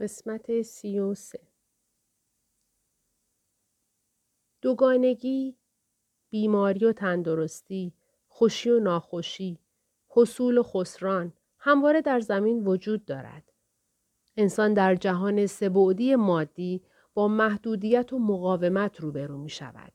قسمت 0.00 0.62
سی 0.62 0.98
و 0.98 1.14
سه 1.14 1.40
دوگانگی، 4.62 5.56
بیماری 6.30 6.84
و 6.84 6.92
تندرستی، 6.92 7.92
خوشی 8.28 8.70
و 8.70 8.80
ناخوشی، 8.80 9.58
حصول 10.08 10.58
و 10.58 10.62
خسران 10.62 11.32
همواره 11.58 12.02
در 12.02 12.20
زمین 12.20 12.66
وجود 12.66 13.04
دارد. 13.04 13.52
انسان 14.36 14.74
در 14.74 14.94
جهان 14.94 15.46
سبعدی 15.46 16.16
مادی 16.16 16.82
با 17.14 17.28
محدودیت 17.28 18.12
و 18.12 18.18
مقاومت 18.18 19.00
روبرو 19.00 19.38
می 19.38 19.50
شود. 19.50 19.92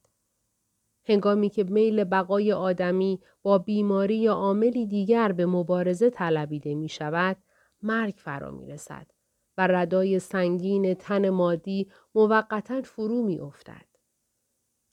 هنگامی 1.06 1.50
که 1.50 1.64
میل 1.64 2.04
بقای 2.04 2.54
آدمی 2.54 3.22
با 3.42 3.58
بیماری 3.58 4.18
یا 4.18 4.34
عاملی 4.34 4.86
دیگر 4.86 5.32
به 5.32 5.46
مبارزه 5.46 6.10
طلبیده 6.10 6.76
می 6.76 6.90
شود، 6.90 7.38
مرگ 7.82 8.14
فرا 8.18 8.52
می 8.52 8.68
رسد 8.68 9.15
و 9.58 9.68
ردای 9.68 10.20
سنگین 10.20 10.94
تن 10.94 11.30
مادی 11.30 11.92
موقتا 12.16 12.82
فرو 12.82 13.24
می 13.24 13.40
افتد. 13.40 13.86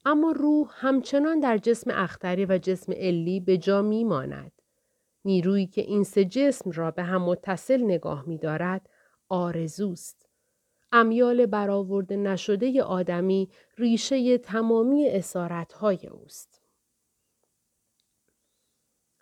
اما 0.05 0.33
روح 0.33 0.69
همچنان 0.73 1.41
در 1.41 1.59
جسم 1.59 1.91
اختری 1.91 2.47
و 2.47 2.59
جسم 2.59 2.93
علی 2.93 3.41
به 3.41 3.59
جا 3.59 3.83
می 3.83 4.05
ماند. 4.05 4.53
نیرویی 5.25 5.67
که 5.67 5.81
این 5.81 6.05
سه 6.05 6.25
جسم 6.25 6.71
را 6.71 6.91
به 6.91 7.03
هم 7.03 7.23
متصل 7.23 7.83
نگاه 7.83 8.25
می 8.29 8.39
دارد 8.39 8.89
آرزوست. 9.29 10.29
امیال 10.93 11.47
برآورده 11.47 12.17
نشده 12.17 12.83
آدمی 12.83 13.51
ریشه 13.79 14.39
تمامی 14.39 15.09
اسارتهای 15.09 16.07
اوست. 16.07 16.63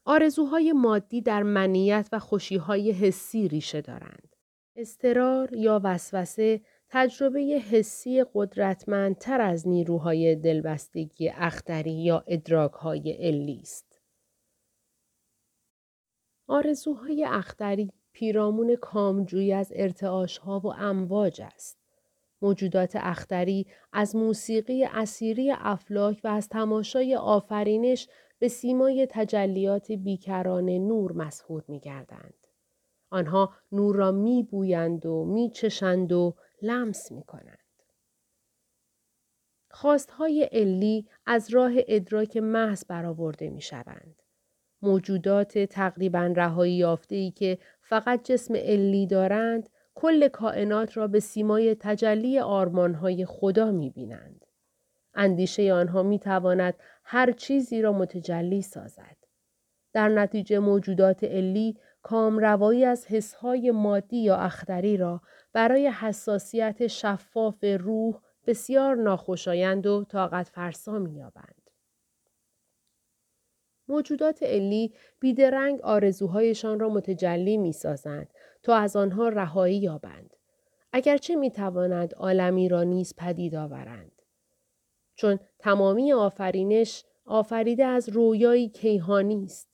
آرزوهای 0.04 0.72
مادی 0.72 1.20
در 1.20 1.42
منیت 1.42 2.08
و 2.12 2.18
خوشیهای 2.18 2.92
حسی 2.92 3.48
ریشه 3.48 3.80
دارند. 3.80 4.29
استرار 4.80 5.54
یا 5.54 5.80
وسوسه 5.84 6.60
تجربه 6.88 7.40
حسی 7.40 8.24
قدرتمندتر 8.34 9.40
از 9.40 9.68
نیروهای 9.68 10.36
دلبستگی 10.36 11.28
اختری 11.28 12.04
یا 12.04 12.24
ادراکهای 12.26 13.12
علی 13.12 13.60
است. 13.62 14.00
آرزوهای 16.46 17.24
اختری 17.24 17.92
پیرامون 18.12 18.76
کامجویی 18.76 19.52
از 19.52 19.72
ارتعاشها 19.74 20.60
و 20.60 20.66
امواج 20.66 21.42
است. 21.42 21.78
موجودات 22.42 22.96
اختری 22.96 23.66
از 23.92 24.16
موسیقی 24.16 24.84
اسیری 24.84 25.50
افلاک 25.50 26.20
و 26.24 26.28
از 26.28 26.48
تماشای 26.48 27.16
آفرینش 27.16 28.08
به 28.38 28.48
سیمای 28.48 29.08
تجلیات 29.10 29.92
بیکران 29.92 30.68
نور 30.70 31.12
مسهور 31.12 31.64
می 31.68 31.80
گردند. 31.80 32.39
آنها 33.10 33.54
نور 33.72 33.96
را 33.96 34.12
می 34.12 34.42
بویند 34.42 35.06
و 35.06 35.24
می 35.24 35.50
چشند 35.50 36.12
و 36.12 36.34
لمس 36.62 37.12
می 37.12 37.22
کنند. 37.22 37.58
خواستهای 39.70 40.48
علی 40.52 41.08
از 41.26 41.50
راه 41.50 41.72
ادراک 41.88 42.36
محض 42.36 42.84
برآورده 42.84 43.50
می 43.50 43.60
شوند. 43.60 44.22
موجودات 44.82 45.58
تقریبا 45.58 46.32
رهایی 46.36 46.74
یافته 46.74 47.14
ای 47.16 47.30
که 47.30 47.58
فقط 47.80 48.22
جسم 48.24 48.56
علی 48.56 49.06
دارند 49.06 49.68
کل 49.94 50.28
کائنات 50.28 50.96
را 50.96 51.06
به 51.06 51.20
سیمای 51.20 51.76
تجلی 51.80 52.38
آرمانهای 52.38 53.26
خدا 53.26 53.70
می 53.70 53.90
بینند. 53.90 54.44
اندیشه 55.14 55.72
آنها 55.72 56.02
می 56.02 56.18
تواند 56.18 56.74
هر 57.04 57.32
چیزی 57.32 57.82
را 57.82 57.92
متجلی 57.92 58.62
سازد. 58.62 59.16
در 59.92 60.08
نتیجه 60.08 60.58
موجودات 60.58 61.24
علی 61.24 61.76
کامروایی 62.02 62.84
از 62.84 63.06
حسهای 63.06 63.70
مادی 63.70 64.16
یا 64.16 64.36
اختری 64.36 64.96
را 64.96 65.20
برای 65.52 65.88
حساسیت 65.88 66.86
شفاف 66.86 67.64
روح 67.80 68.20
بسیار 68.46 68.96
ناخوشایند 68.96 69.86
و 69.86 70.04
طاقت 70.04 70.48
فرسا 70.48 70.98
می‌یابند. 70.98 71.70
موجودات 73.88 74.42
علی 74.42 74.94
بیدرنگ 75.20 75.80
آرزوهایشان 75.80 76.80
را 76.80 76.88
متجلی 76.88 77.56
می 77.56 77.72
سازند 77.72 78.34
تا 78.62 78.74
از 78.74 78.96
آنها 78.96 79.28
رهایی 79.28 79.78
یابند. 79.78 80.36
اگرچه 80.92 81.36
می 81.36 81.50
توانند 81.50 82.14
عالمی 82.14 82.68
را 82.68 82.82
نیز 82.82 83.14
پدید 83.16 83.54
آورند. 83.54 84.22
چون 85.14 85.38
تمامی 85.58 86.12
آفرینش 86.12 87.04
آفریده 87.24 87.84
از 87.84 88.08
رویایی 88.08 88.68
کیهانی 88.68 89.44
است. 89.44 89.69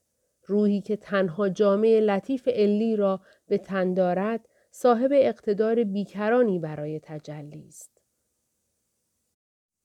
روحی 0.47 0.81
که 0.81 0.97
تنها 0.97 1.49
جامعه 1.49 2.01
لطیف 2.01 2.49
علی 2.49 2.97
را 2.97 3.21
به 3.49 3.59
تن 3.59 3.95
دارد 3.95 4.49
صاحب 4.71 5.11
اقتدار 5.15 5.84
بیکرانی 5.84 6.59
برای 6.59 7.01
تجلی 7.03 7.67
است. 7.69 8.03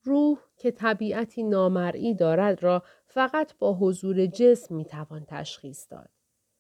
روح 0.04 0.38
که 0.58 0.72
طبیعتی 0.72 1.44
نامرئی 1.44 2.14
دارد 2.14 2.64
را 2.64 2.84
فقط 3.06 3.58
با 3.58 3.74
حضور 3.74 4.26
جسم 4.26 4.76
می 4.76 4.86
توان 4.86 5.26
تشخیص 5.28 5.92
داد. 5.92 6.10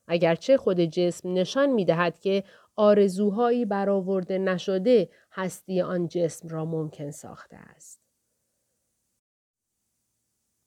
اگرچه 0.07 0.57
خود 0.57 0.79
جسم 0.79 1.33
نشان 1.33 1.69
می 1.69 1.85
دهد 1.85 2.19
که 2.19 2.43
آرزوهایی 2.75 3.65
برآورده 3.65 4.37
نشده 4.37 5.09
هستی 5.31 5.81
آن 5.81 6.07
جسم 6.07 6.47
را 6.47 6.65
ممکن 6.65 7.11
ساخته 7.11 7.57
است. 7.57 8.01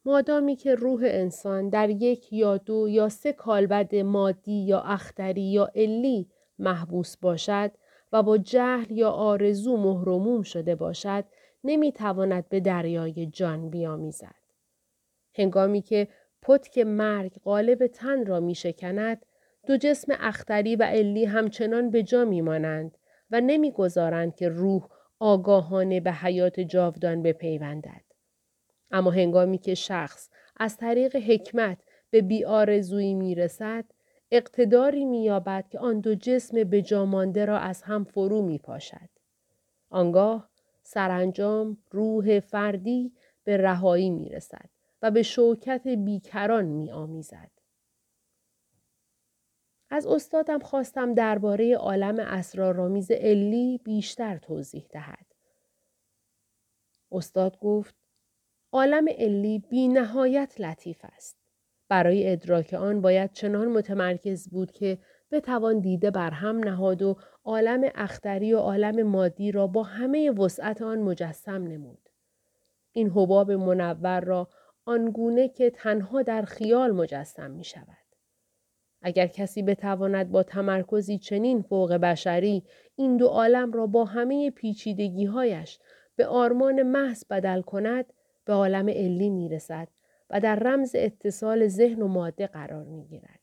مادامی 0.07 0.57
که 0.57 0.75
روح 0.75 1.01
انسان 1.05 1.69
در 1.69 1.91
یک 1.91 2.33
یا 2.33 2.57
دو 2.57 2.89
یا 2.89 3.09
سه 3.09 3.33
کالبد 3.33 3.95
مادی 3.95 4.65
یا 4.67 4.81
اختری 4.81 5.43
یا 5.43 5.71
علی 5.75 6.29
محبوس 6.59 7.17
باشد 7.17 7.71
و 8.13 8.23
با 8.23 8.39
جهل 8.39 8.91
یا 8.91 9.11
آرزو 9.11 9.77
مهرموم 9.77 10.43
شده 10.43 10.75
باشد 10.75 11.25
نمی‌تواند 11.65 12.49
به 12.49 12.61
دریای 12.61 13.27
جان 13.27 13.71
بیامیزد. 13.71 14.35
هنگامی 15.35 15.83
که 15.83 16.09
پتک 16.43 16.79
مرگ 16.79 17.33
قالب 17.45 17.87
تن 17.87 18.27
را 18.27 18.41
می 18.41 18.55
شکند، 18.55 19.27
دو 19.67 19.77
جسم 19.77 20.13
اختری 20.21 20.77
و 20.77 20.83
علی 20.83 21.25
همچنان 21.25 21.91
به 21.91 22.03
جا 22.03 22.25
می 22.25 22.41
مانند 22.41 22.99
و 23.31 23.41
نمی‌گذارند 23.41 24.35
که 24.35 24.49
روح 24.49 24.89
آگاهانه 25.19 26.01
به 26.01 26.13
حیات 26.13 26.61
جاودان 26.61 27.23
بپیوندد. 27.23 28.04
اما 28.91 29.11
هنگامی 29.11 29.59
که 29.59 29.75
شخص 29.75 30.29
از 30.57 30.77
طریق 30.77 31.17
حکمت 31.17 31.79
به 32.11 32.23
بیارزویی 32.23 33.15
می 33.15 33.35
رسد، 33.35 33.85
اقتداری 34.31 35.05
مییابد 35.05 35.69
که 35.69 35.79
آن 35.79 36.01
دو 36.01 36.15
جسم 36.15 36.65
بجامانده 36.65 37.45
را 37.45 37.59
از 37.59 37.83
هم 37.83 38.05
فرو 38.05 38.43
می 38.43 38.59
پاشد. 38.59 39.09
آنگاه 39.91 40.51
سرانجام 40.83 41.79
روح 41.91 42.41
فردی 42.41 43.13
به 43.45 43.57
رهایی 43.57 44.11
می 44.11 44.29
رسد 44.29 44.71
و 45.03 45.11
به 45.11 45.23
شوکت 45.23 45.89
بیکران 45.89 46.65
می 46.65 46.93
آمیزد. 46.93 47.51
از 49.91 50.07
استادم 50.07 50.59
خواستم 50.59 51.15
درباره 51.15 51.77
عالم 51.77 52.19
اسرارآمیز 52.19 53.11
علی 53.11 53.81
بیشتر 53.85 54.39
توضیح 54.39 54.87
دهد. 54.91 55.27
استاد 57.13 57.59
گفت 57.59 58.04
عالم 58.75 59.09
علی 59.09 59.59
بی 59.59 59.89
نهایت 59.89 60.61
لطیف 60.61 61.01
است. 61.03 61.37
برای 61.89 62.33
ادراک 62.33 62.75
آن 62.75 63.01
باید 63.01 63.33
چنان 63.33 63.69
متمرکز 63.69 64.49
بود 64.49 64.73
که 64.73 64.99
بتوان 65.31 65.79
دیده 65.81 66.11
بر 66.11 66.31
هم 66.31 66.59
نهاد 66.59 67.03
و 67.03 67.17
عالم 67.45 67.91
اختری 67.95 68.53
و 68.53 68.59
عالم 68.59 69.03
مادی 69.03 69.53
را 69.53 69.67
با 69.67 69.83
همه 69.83 70.31
وسعت 70.31 70.83
آن 70.83 70.99
مجسم 70.99 71.63
نمود. 71.63 72.09
این 72.93 73.11
حباب 73.11 73.53
منور 73.53 74.21
را 74.21 74.49
آنگونه 74.85 75.49
که 75.49 75.71
تنها 75.71 76.23
در 76.23 76.43
خیال 76.43 76.93
مجسم 76.93 77.51
می 77.51 77.65
شود. 77.65 78.05
اگر 79.03 79.27
کسی 79.27 79.63
بتواند 79.63 80.31
با 80.31 80.43
تمرکزی 80.43 81.19
چنین 81.19 81.63
فوق 81.63 81.93
بشری 81.93 82.65
این 82.97 83.17
دو 83.17 83.27
عالم 83.27 83.73
را 83.73 83.87
با 83.87 84.05
همه 84.05 84.51
پیچیدگیهایش 84.51 85.79
به 86.17 86.27
آرمان 86.27 86.83
محض 86.83 87.25
بدل 87.31 87.63
کند 87.63 88.13
به 88.45 88.53
عالم 88.53 88.89
علی 88.89 89.31
می 89.31 89.49
رسد 89.49 89.89
و 90.31 90.41
در 90.41 90.57
رمز 90.57 90.93
اتصال 90.95 91.69
ذهن 91.69 92.03
و 92.03 92.09
ماده 92.09 92.47
قرار 92.47 92.85
می 92.85 93.05
گیرد. 93.05 93.41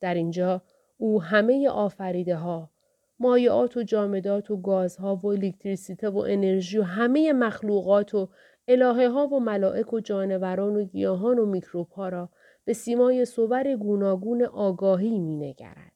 در 0.00 0.14
اینجا 0.14 0.62
او 0.98 1.22
همه 1.22 1.68
آفریده 1.68 2.36
ها، 2.36 2.70
مایعات 3.18 3.76
و 3.76 3.82
جامدات 3.82 4.50
و 4.50 4.56
گازها 4.56 5.16
و 5.16 5.26
الکتریسیته 5.26 6.08
و 6.08 6.18
انرژی 6.18 6.78
و 6.78 6.82
همه 6.82 7.32
مخلوقات 7.32 8.14
و 8.14 8.28
الهه 8.68 9.08
ها 9.08 9.26
و 9.26 9.40
ملائک 9.40 9.92
و 9.92 10.00
جانوران 10.00 10.76
و 10.76 10.84
گیاهان 10.84 11.38
و 11.38 11.46
میکروب 11.46 11.88
ها 11.88 12.08
را 12.08 12.28
به 12.64 12.72
سیمای 12.72 13.24
صور 13.24 13.76
گوناگون 13.76 14.42
آگاهی 14.42 15.18
می 15.18 15.36
نگرد. 15.36 15.92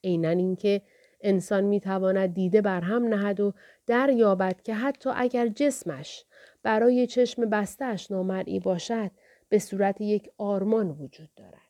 اینن 0.00 0.38
اینکه 0.38 0.82
انسان 1.22 1.64
می 1.64 1.80
تواند 1.80 2.34
دیده 2.34 2.62
بر 2.62 2.80
هم 2.80 3.14
نهد 3.14 3.40
و 3.40 3.52
دریابد 3.86 4.62
که 4.62 4.74
حتی 4.74 5.10
اگر 5.14 5.48
جسمش 5.48 6.24
برای 6.62 7.06
چشم 7.06 7.50
بستش 7.50 8.10
نامرئی 8.10 8.60
باشد 8.60 9.10
به 9.48 9.58
صورت 9.58 10.00
یک 10.00 10.30
آرمان 10.38 10.90
وجود 10.90 11.34
دارد. 11.36 11.62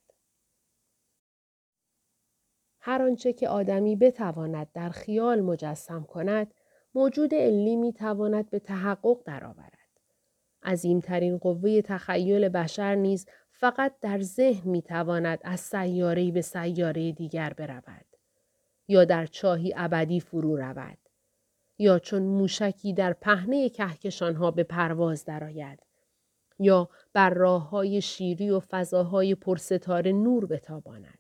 هر 2.81 3.03
آنچه 3.03 3.33
که 3.33 3.49
آدمی 3.49 3.97
بتواند 3.97 4.73
در 4.75 4.89
خیال 4.89 5.41
مجسم 5.41 6.05
کند 6.05 6.55
موجود 6.95 7.35
علی 7.35 7.77
می 7.77 7.93
تواند 7.93 8.51
به 8.51 8.59
تحقق 8.59 9.23
درآورد. 9.25 9.79
عظیمترین 10.63 11.39
قوه 11.39 11.83
تخیل 11.83 12.49
بشر 12.49 12.95
نیز 12.95 13.27
فقط 13.51 13.95
در 14.01 14.21
ذهن 14.21 14.71
می 14.71 14.83
تواند 14.83 15.39
از 15.45 15.61
سیاره 15.61 16.31
به 16.31 16.41
سیاره 16.41 17.13
دیگر 17.13 17.53
برود. 17.53 18.12
یا 18.93 19.05
در 19.05 19.27
چاهی 19.27 19.75
ابدی 19.77 20.21
فرو 20.21 20.57
رود. 20.57 20.99
یا 21.79 21.99
چون 21.99 22.23
موشکی 22.23 22.93
در 22.93 23.13
پهنه 23.13 23.69
کهکشانها 23.69 24.51
به 24.51 24.63
پرواز 24.63 25.25
درآید. 25.25 25.79
یا 26.59 26.89
بر 27.13 27.31
راه 27.31 27.71
های 27.71 28.01
شیری 28.01 28.51
و 28.51 28.61
فضاهای 28.61 29.35
پرستاره 29.35 30.13
نور 30.13 30.47
بتاباند. 30.47 31.19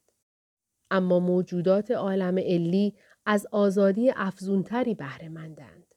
اما 0.90 1.20
موجودات 1.20 1.90
عالم 1.90 2.38
علی 2.38 2.94
از 3.26 3.46
آزادی 3.50 4.10
افزونتری 4.16 4.94
بهره 4.94 5.28
مندند. 5.28 5.94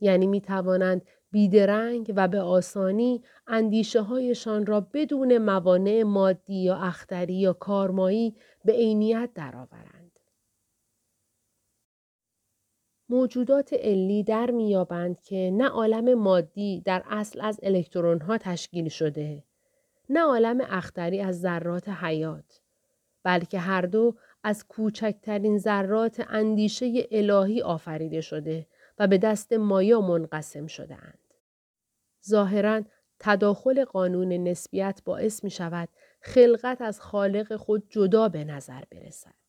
یعنی 0.00 0.26
می 0.26 0.40
توانند 0.40 1.02
بیدرنگ 1.30 2.12
و 2.16 2.28
به 2.28 2.40
آسانی 2.40 3.22
اندیشه 3.46 4.02
هایشان 4.02 4.66
را 4.66 4.80
بدون 4.80 5.38
موانع 5.38 6.02
مادی 6.02 6.62
یا 6.62 6.76
اختری 6.76 7.34
یا 7.34 7.52
کارمایی 7.52 8.36
به 8.64 8.72
عینیت 8.72 9.30
درآورند. 9.34 9.91
موجودات 13.12 13.72
علی 13.72 14.22
در 14.22 14.50
میابند 14.50 15.20
که 15.20 15.50
نه 15.52 15.68
عالم 15.68 16.14
مادی 16.14 16.82
در 16.84 17.02
اصل 17.10 17.40
از 17.40 17.60
الکترون 17.62 18.20
ها 18.20 18.38
تشکیل 18.38 18.88
شده 18.88 19.44
نه 20.08 20.20
عالم 20.20 20.60
اختری 20.60 21.20
از 21.20 21.40
ذرات 21.40 21.88
حیات 21.88 22.60
بلکه 23.22 23.58
هر 23.58 23.82
دو 23.82 24.14
از 24.42 24.66
کوچکترین 24.68 25.58
ذرات 25.58 26.26
اندیشه 26.28 27.08
الهی 27.10 27.62
آفریده 27.62 28.20
شده 28.20 28.66
و 28.98 29.06
به 29.06 29.18
دست 29.18 29.52
مایا 29.52 30.00
منقسم 30.00 30.66
شده 30.66 30.94
اند. 30.94 31.34
ظاهرا 32.28 32.82
تداخل 33.18 33.84
قانون 33.84 34.32
نسبیت 34.32 35.02
باعث 35.04 35.44
می 35.44 35.50
شود 35.50 35.88
خلقت 36.20 36.80
از 36.80 37.00
خالق 37.00 37.56
خود 37.56 37.82
جدا 37.90 38.28
به 38.28 38.44
نظر 38.44 38.82
برسد. 38.90 39.41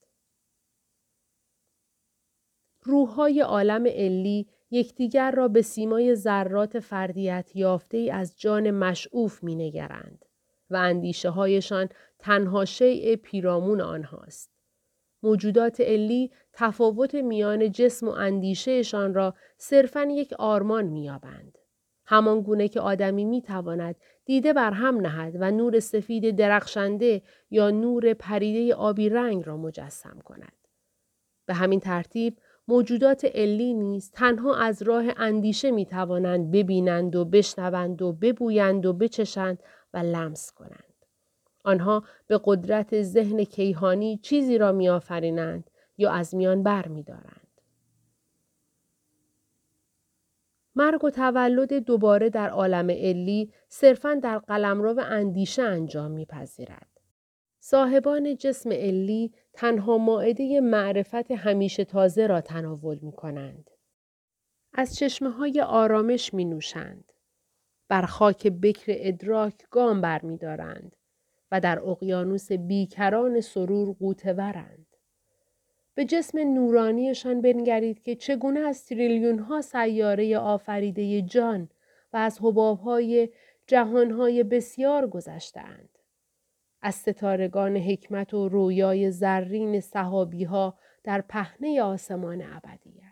روحهای 2.83 3.41
عالم 3.41 3.85
علی 3.87 4.47
یکدیگر 4.71 5.31
را 5.31 5.47
به 5.47 5.61
سیمای 5.61 6.15
ذرات 6.15 6.79
فردیت 6.79 7.51
یافته 7.55 7.97
ای 7.97 8.11
از 8.11 8.39
جان 8.39 8.71
مشعوف 8.71 9.43
می 9.43 9.55
نگرند 9.55 10.25
و 10.69 10.75
اندیشه 10.75 11.29
هایشان 11.29 11.89
تنها 12.19 12.65
شیء 12.65 13.15
پیرامون 13.15 13.81
آنهاست. 13.81 14.51
موجودات 15.23 15.81
علی 15.81 16.31
تفاوت 16.53 17.15
میان 17.15 17.71
جسم 17.71 18.07
و 18.07 18.11
اندیشهشان 18.11 19.13
را 19.13 19.33
صرفا 19.57 20.03
یک 20.03 20.33
آرمان 20.33 20.85
میابند. 20.85 21.57
همان 22.05 22.41
گونه 22.41 22.67
که 22.67 22.79
آدمی 22.79 23.25
می 23.25 23.41
تواند 23.41 23.95
دیده 24.25 24.53
بر 24.53 24.71
هم 24.71 25.07
نهد 25.07 25.35
و 25.39 25.51
نور 25.51 25.79
سفید 25.79 26.35
درخشنده 26.35 27.21
یا 27.49 27.69
نور 27.69 28.13
پریده 28.13 28.75
آبی 28.75 29.09
رنگ 29.09 29.47
را 29.47 29.57
مجسم 29.57 30.19
کند. 30.25 30.53
به 31.45 31.53
همین 31.53 31.79
ترتیب 31.79 32.37
موجودات 32.67 33.25
علی 33.25 33.73
نیز 33.73 34.11
تنها 34.11 34.55
از 34.55 34.81
راه 34.81 35.05
اندیشه 35.17 35.71
می 35.71 35.85
توانند 35.85 36.51
ببینند 36.51 37.15
و 37.15 37.25
بشنوند 37.25 38.01
و 38.01 38.11
ببویند 38.11 38.85
و 38.85 38.93
بچشند 38.93 39.63
و 39.93 39.97
لمس 39.97 40.51
کنند. 40.51 40.93
آنها 41.63 42.03
به 42.27 42.39
قدرت 42.43 43.01
ذهن 43.01 43.43
کیهانی 43.43 44.17
چیزی 44.17 44.57
را 44.57 44.71
میآفرینند 44.71 45.69
یا 45.97 46.11
از 46.11 46.35
میان 46.35 46.63
بر 46.63 46.87
می 46.87 47.03
دارند. 47.03 47.47
مرگ 50.75 51.03
و 51.03 51.09
تولد 51.09 51.73
دوباره 51.73 52.29
در 52.29 52.49
عالم 52.49 52.89
علی 52.89 53.51
صرفا 53.67 54.13
در 54.13 54.37
قلمرو 54.37 54.99
اندیشه 54.99 55.63
انجام 55.63 56.11
میپذیرد. 56.11 56.92
صاحبان 57.65 58.35
جسم 58.37 58.71
علی 58.71 59.33
تنها 59.53 59.97
ماعده 59.97 60.61
معرفت 60.61 61.31
همیشه 61.31 61.85
تازه 61.85 62.27
را 62.27 62.41
تناول 62.41 62.99
می 63.01 63.11
کنند. 63.11 63.71
از 64.73 64.95
چشمه 64.95 65.29
های 65.29 65.61
آرامش 65.61 66.33
می 66.33 66.45
نوشند. 66.45 67.11
بر 67.87 68.01
خاک 68.01 68.47
بکر 68.47 68.85
ادراک 68.87 69.53
گام 69.71 70.01
بر 70.01 70.21
می 70.21 70.37
دارند 70.37 70.95
و 71.51 71.59
در 71.59 71.79
اقیانوس 71.79 72.51
بیکران 72.51 73.41
سرور 73.41 73.95
قوتورند. 73.99 74.87
به 75.95 76.05
جسم 76.05 76.39
نورانیشان 76.53 77.41
بنگرید 77.41 78.01
که 78.01 78.15
چگونه 78.15 78.59
از 78.59 78.85
تریلیون 78.85 79.39
ها 79.39 79.61
سیاره 79.61 80.37
آفریده 80.37 81.21
جان 81.21 81.69
و 82.13 82.17
از 82.17 82.39
حباب 82.41 82.79
های 82.79 83.29
جهان 83.67 84.11
های 84.11 84.43
بسیار 84.43 85.07
گذشتند. 85.07 85.93
از 86.85 86.95
ستارگان 86.95 87.77
حکمت 87.77 88.33
و 88.33 88.49
رویای 88.49 89.11
زرین 89.11 89.79
صحابی 89.79 90.43
ها 90.43 90.77
در 91.03 91.21
پهنه 91.21 91.81
آسمان 91.81 92.41
ابدیت. 92.41 93.03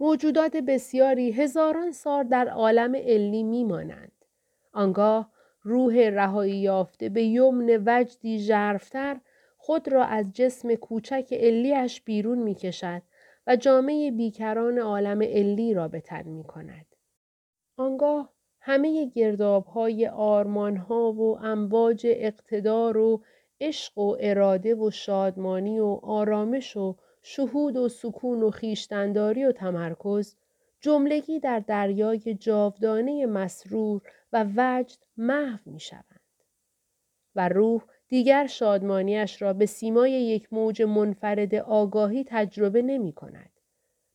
موجودات 0.00 0.56
بسیاری 0.56 1.32
هزاران 1.32 1.92
سال 1.92 2.28
در 2.28 2.48
عالم 2.48 2.96
علی 2.96 3.42
میمانند. 3.42 4.12
آنگاه 4.72 5.32
روح 5.62 6.08
رهایی 6.08 6.56
یافته 6.56 7.08
به 7.08 7.24
یمن 7.24 7.82
وجدی 7.86 8.38
ژرفتر 8.38 9.20
خود 9.56 9.88
را 9.88 10.04
از 10.04 10.32
جسم 10.32 10.74
کوچک 10.74 11.28
علیش 11.32 12.00
بیرون 12.02 12.38
می 12.38 12.54
کشد 12.54 13.02
و 13.46 13.56
جامعه 13.56 14.10
بیکران 14.10 14.78
عالم 14.78 15.22
علی 15.22 15.74
را 15.74 15.88
به 15.88 16.00
تن 16.00 16.22
می 16.22 16.44
کند. 16.44 16.86
آنگاه 17.76 18.35
همه 18.68 19.06
گرداب 19.06 19.66
های 19.66 20.06
و 21.18 21.38
امواج 21.42 22.06
اقتدار 22.10 22.96
و 22.96 23.22
عشق 23.60 23.98
و 23.98 24.16
اراده 24.20 24.74
و 24.74 24.90
شادمانی 24.90 25.80
و 25.80 26.00
آرامش 26.02 26.76
و 26.76 26.96
شهود 27.22 27.76
و 27.76 27.88
سکون 27.88 28.42
و 28.42 28.50
خیشتنداری 28.50 29.44
و 29.44 29.52
تمرکز 29.52 30.36
جملگی 30.80 31.40
در 31.40 31.60
دریای 31.60 32.34
جاودانه 32.34 33.26
مسرور 33.26 34.02
و 34.32 34.44
وجد 34.56 34.98
محو 35.16 35.58
می 35.66 35.80
شوند. 35.80 36.20
و 37.36 37.48
روح 37.48 37.82
دیگر 38.08 38.46
شادمانیش 38.46 39.42
را 39.42 39.52
به 39.52 39.66
سیمای 39.66 40.12
یک 40.12 40.52
موج 40.52 40.82
منفرد 40.82 41.54
آگاهی 41.54 42.24
تجربه 42.28 42.82
نمی 42.82 43.12
کند. 43.12 43.50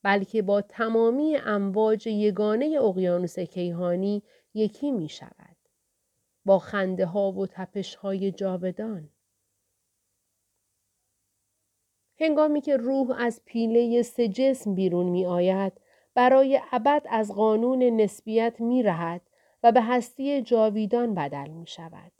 بلکه 0.03 0.41
با 0.41 0.61
تمامی 0.61 1.37
امواج 1.37 2.07
یگانه 2.07 2.79
اقیانوس 2.81 3.39
کیهانی 3.39 4.23
یکی 4.53 4.91
می 4.91 5.09
شود. 5.09 5.55
با 6.45 6.59
خنده 6.59 7.05
ها 7.05 7.31
و 7.31 7.47
تپش 7.47 7.95
های 7.95 8.31
جاودان. 8.31 9.09
هنگامی 12.19 12.61
که 12.61 12.77
روح 12.77 13.15
از 13.19 13.41
پیله 13.45 14.01
سه 14.01 14.27
جسم 14.27 14.75
بیرون 14.75 15.05
می 15.05 15.25
آید، 15.25 15.73
برای 16.13 16.61
ابد 16.71 17.05
از 17.09 17.31
قانون 17.31 17.83
نسبیت 17.83 18.55
می 18.59 18.83
رهد 18.83 19.21
و 19.63 19.71
به 19.71 19.81
هستی 19.81 20.41
جاویدان 20.41 21.15
بدل 21.15 21.47
می 21.47 21.67
شود. 21.67 22.11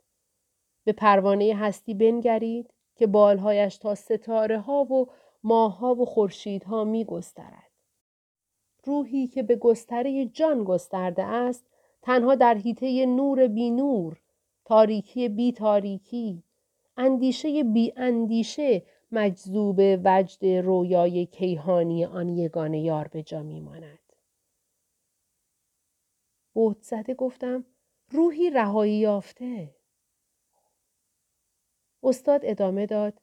به 0.84 0.92
پروانه 0.92 1.56
هستی 1.56 1.94
بنگرید 1.94 2.74
که 2.96 3.08
بالهایش 3.08 3.78
تا 3.78 3.96
ستاره 3.96 4.60
ها 4.60 4.84
و 4.84 5.08
ماهها 5.44 5.96
و 5.96 6.06
خورشیدها 6.06 6.84
می 6.84 7.06
گسترد. 7.06 7.71
روحی 8.84 9.28
که 9.28 9.44
به 9.44 9.56
گستره 9.56 10.26
جان 10.26 10.64
گسترده 10.64 11.24
است 11.24 11.66
تنها 12.02 12.36
در 12.36 12.54
حیطه 12.54 13.06
نور 13.06 13.48
بی 13.48 13.72
نور، 13.72 14.22
تاریکی 14.66 15.30
بی 15.30 15.52
تاریکی، 15.52 16.44
اندیشه 16.98 17.64
بی 17.64 17.94
اندیشه 17.98 18.84
مجذوب 19.12 19.80
وجد 19.80 20.46
رویای 20.46 21.26
کیهانی 21.26 22.06
آن 22.06 22.30
یگانه 22.30 22.82
یار 22.82 23.08
به 23.08 23.24
جا 23.24 23.44
می 23.44 23.60
ماند. 23.60 24.00
بود 26.54 26.82
زده 26.82 27.14
گفتم 27.14 27.66
روحی 28.10 28.50
رهایی 28.50 28.94
یافته. 28.94 29.76
استاد 32.04 32.42
ادامه 32.44 32.86
داد 32.86 33.21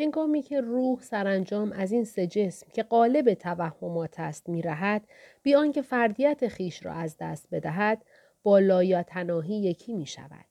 هنگامی 0.00 0.42
که 0.42 0.60
روح 0.60 1.00
سرانجام 1.00 1.72
از 1.72 1.92
این 1.92 2.04
سه 2.04 2.26
جسم 2.26 2.66
که 2.72 2.82
قالب 2.82 3.34
توهمات 3.34 4.20
است 4.20 4.48
میرهد 4.48 5.02
بی 5.42 5.54
آنکه 5.54 5.82
فردیت 5.82 6.48
خیش 6.48 6.86
را 6.86 6.92
از 6.92 7.16
دست 7.20 7.48
بدهد 7.52 8.04
با 8.42 8.58
لایاتناهی 8.58 9.54
یکی 9.54 9.94
می 9.94 10.06
شود. 10.06 10.44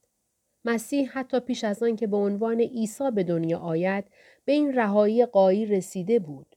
مسیح 0.66 1.10
حتی 1.14 1.40
پیش 1.40 1.64
از 1.64 1.84
آن 1.84 1.96
که 1.96 2.08
به 2.08 2.18
عنوان 2.18 2.60
عیسی 2.60 3.12
به 3.12 3.24
دنیا 3.24 3.60
آید 3.60 4.06
به 4.46 4.52
این 4.52 4.76
رهایی 4.76 5.26
قایی 5.26 5.66
رسیده 5.66 6.20
بود. 6.20 6.57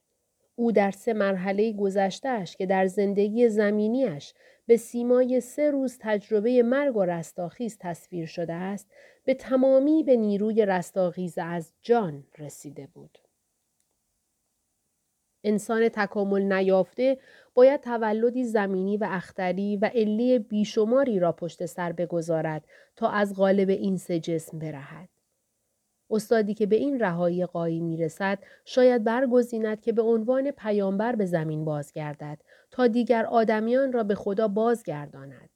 او 0.61 0.73
در 0.73 0.91
سه 0.91 1.13
مرحله 1.13 1.73
گذشتهش 1.73 2.57
که 2.57 2.67
در 2.67 2.87
زندگی 2.87 3.49
زمینیش 3.49 4.35
به 4.67 4.77
سیمای 4.77 5.41
سه 5.41 5.71
روز 5.71 5.99
تجربه 6.01 6.63
مرگ 6.63 6.97
و 6.97 7.05
رستاخیز 7.05 7.79
تصویر 7.81 8.27
شده 8.27 8.53
است 8.53 8.91
به 9.25 9.35
تمامی 9.35 10.03
به 10.03 10.17
نیروی 10.17 10.67
رستاخیز 10.67 11.39
از 11.39 11.73
جان 11.83 12.25
رسیده 12.39 12.89
بود. 12.95 13.19
انسان 15.45 15.89
تکامل 15.89 16.53
نیافته 16.53 17.19
باید 17.55 17.81
تولدی 17.81 18.45
زمینی 18.45 18.97
و 18.97 19.07
اختری 19.11 19.77
و 19.77 19.91
علی 19.95 20.39
بیشماری 20.39 21.19
را 21.19 21.33
پشت 21.33 21.67
سر 21.67 21.93
بگذارد 21.93 22.65
تا 22.97 23.09
از 23.09 23.35
غالب 23.37 23.69
این 23.69 23.97
سه 23.97 24.21
جسم 24.21 24.59
برهد. 24.59 25.09
استادی 26.11 26.55
که 26.55 26.67
به 26.67 26.77
این 26.77 27.01
رهایی 27.01 27.47
قایی 27.47 27.81
می 27.81 27.97
رسد 27.97 28.39
شاید 28.65 29.05
برگزیند 29.05 29.81
که 29.81 29.93
به 29.93 30.03
عنوان 30.03 30.51
پیامبر 30.51 31.17
به 31.17 31.27
زمین 31.27 31.65
بازگردد 31.65 32.39
تا 32.71 32.87
دیگر 32.87 33.27
آدمیان 33.27 33.93
را 33.93 34.03
به 34.05 34.15
خدا 34.15 34.49
بازگرداند. 34.49 35.51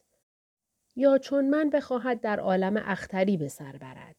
یا 0.97 1.19
چون 1.19 1.51
من 1.51 1.71
بخواهد 1.71 2.21
در 2.21 2.41
عالم 2.41 2.77
اختری 2.77 3.37
به 3.37 3.49
سر 3.49 3.73
برد. 3.73 4.17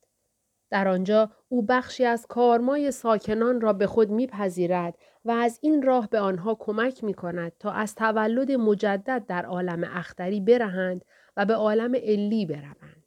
در 0.70 0.88
آنجا 0.88 1.32
او 1.50 1.62
بخشی 1.62 2.06
از 2.06 2.25
کارمای 2.27 2.92
ساکنان 2.92 3.62
را 3.62 3.74
به 3.74 3.88
خود 3.88 4.10
میپذیرد 4.10 4.98
و 5.25 5.32
از 5.32 5.60
این 5.62 5.82
راه 5.82 6.10
به 6.10 6.20
آنها 6.20 6.56
کمک 6.56 7.04
می 7.04 7.13
کند 7.13 7.51
تا 7.60 7.72
از 7.72 7.96
تولد 7.96 8.51
مجدد 8.51 9.25
در 9.27 9.46
عالم 9.46 9.84
اختری 9.84 10.39
برهند 10.39 11.06
و 11.38 11.46
به 11.46 11.54
عالم 11.54 11.96
علی 11.96 12.46
بروند. 12.46 13.04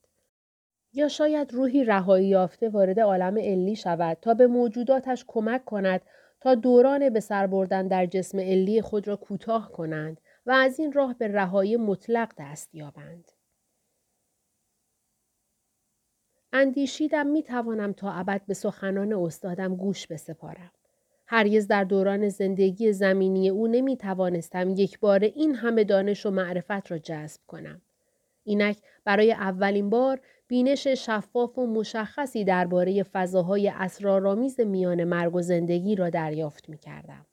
یا 0.93 1.09
شاید 1.09 1.53
روحی 1.53 1.85
رهایی 1.85 2.29
یافته 2.29 2.69
وارد 2.69 3.01
عالم 3.01 3.39
علی 3.39 3.77
شود 3.77 4.19
تا 4.21 4.35
به 4.35 4.47
موجوداتش 4.47 5.25
کمک 5.27 5.65
کند 5.65 6.01
تا 6.41 6.55
دوران 6.55 7.11
به 7.11 7.21
سر 7.21 7.47
بردن 7.47 7.89
در 7.89 8.07
جسم 8.07 8.41
علی 8.41 8.83
خود 8.83 9.09
را 9.09 9.17
کوتاه 9.17 9.73
کنند 9.73 10.21
و 10.47 10.51
از 10.51 10.79
این 10.79 10.93
راه 10.93 11.15
به 11.15 11.29
رهایی 11.29 11.77
مطلق 11.77 12.33
دست 12.39 12.75
یابند. 12.75 13.33
اندیشیدم 16.53 17.27
می 17.27 17.43
توانم 17.43 17.93
تا 17.93 18.13
ابد 18.13 18.43
به 18.47 18.55
سخنان 18.55 19.13
استادم 19.13 19.77
گوش 19.77 20.07
بسپارم. 20.07 20.71
هرگز 21.27 21.67
در 21.67 21.85
دوران 21.85 22.29
زندگی 22.29 22.93
زمینی 22.93 23.49
او 23.49 23.67
نمی 23.67 23.97
توانستم 23.97 24.71
یک 24.71 25.01
بار 25.01 25.21
این 25.21 25.55
همه 25.55 25.85
دانش 25.85 26.27
و 26.27 26.31
معرفت 26.31 26.91
را 26.91 26.99
جذب 26.99 27.41
کنم. 27.47 27.83
اینک 28.45 28.79
برای 29.05 29.33
اولین 29.33 29.91
بار 29.91 30.21
بینش 30.49 30.87
شفاف 30.87 31.59
و 31.59 31.67
مشخصی 31.67 32.45
درباره 32.45 33.03
فضاهای 33.03 33.69
اسرارآمیز 33.69 34.61
میان 34.61 35.05
مرگ 35.05 35.35
و 35.35 35.43
زندگی 35.43 35.97
را 35.97 36.11
دریافت 36.11 36.69
می 36.69 36.79
کردم. 36.79 37.27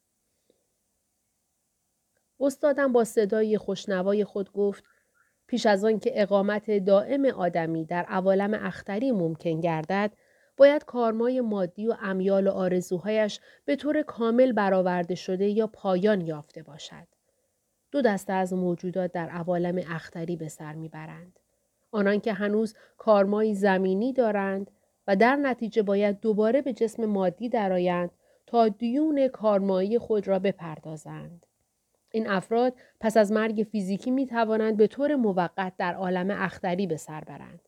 استادم 2.40 2.92
با 2.92 3.04
صدای 3.04 3.58
خوشنوای 3.58 4.24
خود 4.24 4.52
گفت 4.52 4.84
پیش 5.46 5.66
از 5.66 5.84
آن 5.84 5.98
که 5.98 6.22
اقامت 6.22 6.70
دائم 6.70 7.24
آدمی 7.24 7.84
در 7.84 8.04
عوالم 8.04 8.54
اختری 8.54 9.12
ممکن 9.12 9.60
گردد 9.60 10.12
باید 10.56 10.84
کارمای 10.84 11.40
مادی 11.40 11.86
و 11.86 11.96
امیال 12.00 12.46
و 12.46 12.50
آرزوهایش 12.50 13.40
به 13.64 13.76
طور 13.76 14.02
کامل 14.02 14.52
برآورده 14.52 15.14
شده 15.14 15.48
یا 15.48 15.66
پایان 15.66 16.20
یافته 16.20 16.62
باشد. 16.62 17.06
دو 17.90 18.02
دسته 18.02 18.32
از 18.32 18.52
موجودات 18.52 19.12
در 19.12 19.28
عوالم 19.28 19.80
اختری 19.90 20.36
به 20.36 20.48
سر 20.48 20.74
می‌برند. 20.74 21.38
آنان 21.90 22.20
که 22.20 22.32
هنوز 22.32 22.74
کارمایی 22.98 23.54
زمینی 23.54 24.12
دارند 24.12 24.70
و 25.06 25.16
در 25.16 25.36
نتیجه 25.36 25.82
باید 25.82 26.20
دوباره 26.20 26.62
به 26.62 26.72
جسم 26.72 27.04
مادی 27.04 27.48
درآیند 27.48 28.10
تا 28.46 28.68
دیون 28.68 29.28
کارمایی 29.28 29.98
خود 29.98 30.28
را 30.28 30.38
بپردازند. 30.38 31.46
این 32.10 32.28
افراد 32.28 32.74
پس 33.00 33.16
از 33.16 33.32
مرگ 33.32 33.66
فیزیکی 33.72 34.10
می 34.10 34.26
توانند 34.26 34.76
به 34.76 34.86
طور 34.86 35.14
موقت 35.14 35.72
در 35.78 35.94
عالم 35.94 36.30
اختری 36.30 36.86
به 36.86 36.96
سر 36.96 37.24
برند. 37.24 37.60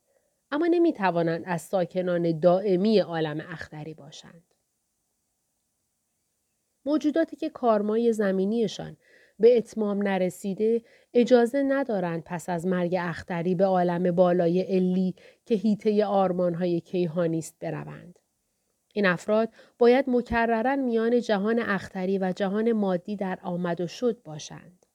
اما 0.51 0.67
نمی 0.67 0.93
توانند 0.93 1.43
از 1.47 1.63
ساکنان 1.63 2.39
دائمی 2.41 2.99
عالم 2.99 3.41
اختری 3.41 3.95
باشند. 3.95 4.43
موجوداتی 6.85 7.37
که 7.37 7.51
کارمای 7.51 8.13
زمینیشان 8.13 8.97
به 9.39 9.57
اتمام 9.57 10.03
نرسیده 10.03 10.83
اجازه 11.15 11.63
ندارند 11.63 12.23
پس 12.25 12.49
از 12.49 12.67
مرگ 12.67 12.97
اختری 12.99 13.55
به 13.55 13.65
عالم 13.65 14.11
بالای 14.11 14.61
علی 14.61 15.15
که 15.47 15.55
هیته 15.55 16.05
آرمانهای 16.05 16.81
کیهانی 16.81 17.39
است 17.39 17.57
بروند. 17.61 18.19
این 18.95 19.07
افراد 19.07 19.49
باید 19.79 20.05
مکررا 20.09 20.77
میان 20.77 21.21
جهان 21.21 21.59
اختری 21.59 22.19
و 22.19 22.33
جهان 22.37 22.73
مادی 22.73 23.17
در 23.17 23.39
آمد 23.43 23.81
و 23.81 23.87
شد 23.87 24.23
باشند. 24.23 24.87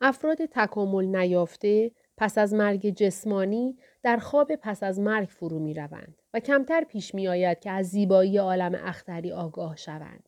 افراد 0.00 0.38
تکامل 0.44 1.04
نیافته 1.04 1.90
پس 2.16 2.38
از 2.38 2.54
مرگ 2.54 2.90
جسمانی 2.90 3.78
در 4.02 4.16
خواب 4.16 4.56
پس 4.56 4.82
از 4.82 5.00
مرگ 5.00 5.28
فرو 5.28 5.58
می 5.58 5.74
روند 5.74 6.22
و 6.34 6.40
کمتر 6.40 6.84
پیش 6.84 7.14
می 7.14 7.28
آید 7.28 7.60
که 7.60 7.70
از 7.70 7.86
زیبایی 7.86 8.38
عالم 8.38 8.74
اختری 8.74 9.32
آگاه 9.32 9.76
شوند. 9.76 10.27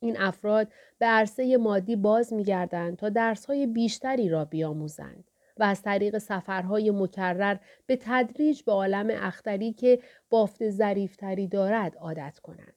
این 0.00 0.20
افراد 0.20 0.68
به 0.98 1.06
عرصه 1.06 1.56
مادی 1.56 1.96
باز 1.96 2.32
می 2.32 2.44
گردند 2.44 2.96
تا 2.96 3.08
درسهای 3.08 3.66
بیشتری 3.66 4.28
را 4.28 4.44
بیاموزند 4.44 5.30
و 5.56 5.62
از 5.62 5.82
طریق 5.82 6.18
سفرهای 6.18 6.90
مکرر 6.90 7.56
به 7.86 7.98
تدریج 8.00 8.62
به 8.62 8.72
عالم 8.72 9.08
اختری 9.10 9.72
که 9.72 10.02
بافت 10.30 10.70
ظریفتری 10.70 11.46
دارد 11.46 11.96
عادت 11.96 12.38
کنند. 12.38 12.74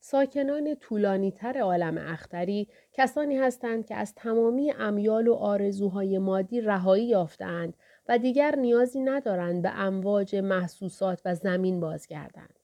ساکنان 0.00 0.74
طولانیتر 0.74 1.58
عالم 1.58 1.98
اختری 1.98 2.68
کسانی 2.92 3.36
هستند 3.36 3.86
که 3.86 3.94
از 3.94 4.14
تمامی 4.14 4.72
امیال 4.72 5.28
و 5.28 5.34
آرزوهای 5.34 6.18
مادی 6.18 6.60
رهایی 6.60 7.04
یافتند 7.04 7.74
و 8.08 8.18
دیگر 8.18 8.56
نیازی 8.56 9.00
ندارند 9.00 9.62
به 9.62 9.70
امواج 9.70 10.36
محسوسات 10.36 11.22
و 11.24 11.34
زمین 11.34 11.80
بازگردند. 11.80 12.61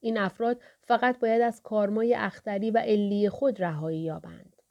این 0.00 0.18
افراد 0.18 0.60
فقط 0.80 1.18
باید 1.18 1.42
از 1.42 1.62
کارمای 1.62 2.14
اختری 2.14 2.70
و 2.70 2.78
علی 2.78 3.28
خود 3.28 3.62
رهایی 3.62 4.00
یابند. 4.00 4.62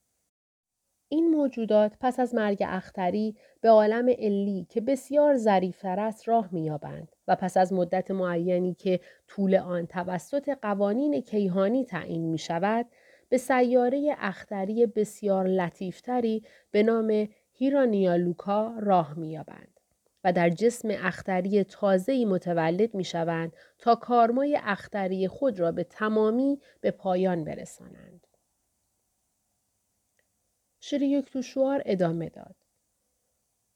این 1.10 1.32
موجودات 1.32 1.94
پس 2.00 2.20
از 2.20 2.36
مرگ 2.36 2.64
اختری 2.68 3.36
به 3.62 3.70
عالم 3.70 4.10
علی 4.10 4.68
که 4.70 4.82
بسیار 4.82 5.38
ظریفتر 5.38 6.00
است 6.00 6.28
راه 6.28 6.50
مییابند 6.52 7.16
و 7.28 7.36
پس 7.36 7.58
از 7.58 7.74
مدت 7.74 8.12
معینی 8.12 8.74
که 8.74 9.00
طول 9.28 9.56
آن 9.56 9.88
توسط 9.88 10.50
قوانین 10.62 11.22
کیهانی 11.22 11.86
تعیین 11.86 12.26
می 12.26 12.38
شود 12.38 12.86
به 13.30 13.38
سیاره 13.38 14.16
اختری 14.20 14.86
بسیار 14.86 15.48
لطیفتری 15.48 16.44
به 16.72 16.84
نام 16.84 17.28
هیرانیالوکا 17.54 18.74
راه 18.80 19.14
مییابند 19.20 19.77
و 20.24 20.34
در 20.34 20.50
جسم 20.50 20.90
اختری 20.92 21.64
تازه‌ای 21.64 22.26
متولد 22.26 22.96
می 22.96 23.04
شوند 23.04 23.54
تا 23.80 23.96
کارمای 23.96 24.60
اختری 24.64 25.28
خود 25.28 25.60
را 25.60 25.72
به 25.72 25.84
تمامی 25.84 26.62
به 26.82 26.92
پایان 26.92 27.44
برسانند. 27.44 28.28
شریک 30.80 31.26
توشوار 31.26 31.82
ادامه 31.86 32.30
داد. 32.30 32.56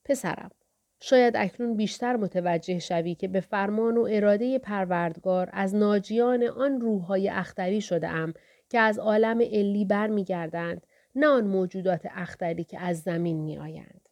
پسرم، 0.06 0.52
شاید 1.00 1.36
اکنون 1.38 1.78
بیشتر 1.78 2.16
متوجه 2.16 2.80
شوی 2.80 3.16
که 3.16 3.28
به 3.28 3.40
فرمان 3.40 3.98
و 3.98 4.08
اراده 4.12 4.60
پروردگار 4.60 5.50
از 5.54 5.76
ناجیان 5.76 6.44
آن 6.44 6.82
روحهای 6.82 7.30
اختری 7.30 7.82
شده 7.82 8.08
ام 8.08 8.34
که 8.70 8.80
از 8.80 9.00
عالم 9.00 9.42
علی 9.42 9.86
برمیگردند 9.86 10.88
نه 11.16 11.28
آن 11.28 11.48
موجودات 11.48 12.08
اختری 12.12 12.64
که 12.64 12.80
از 12.80 13.02
زمین 13.02 13.38
می 13.42 13.58
آیند. 13.58 14.10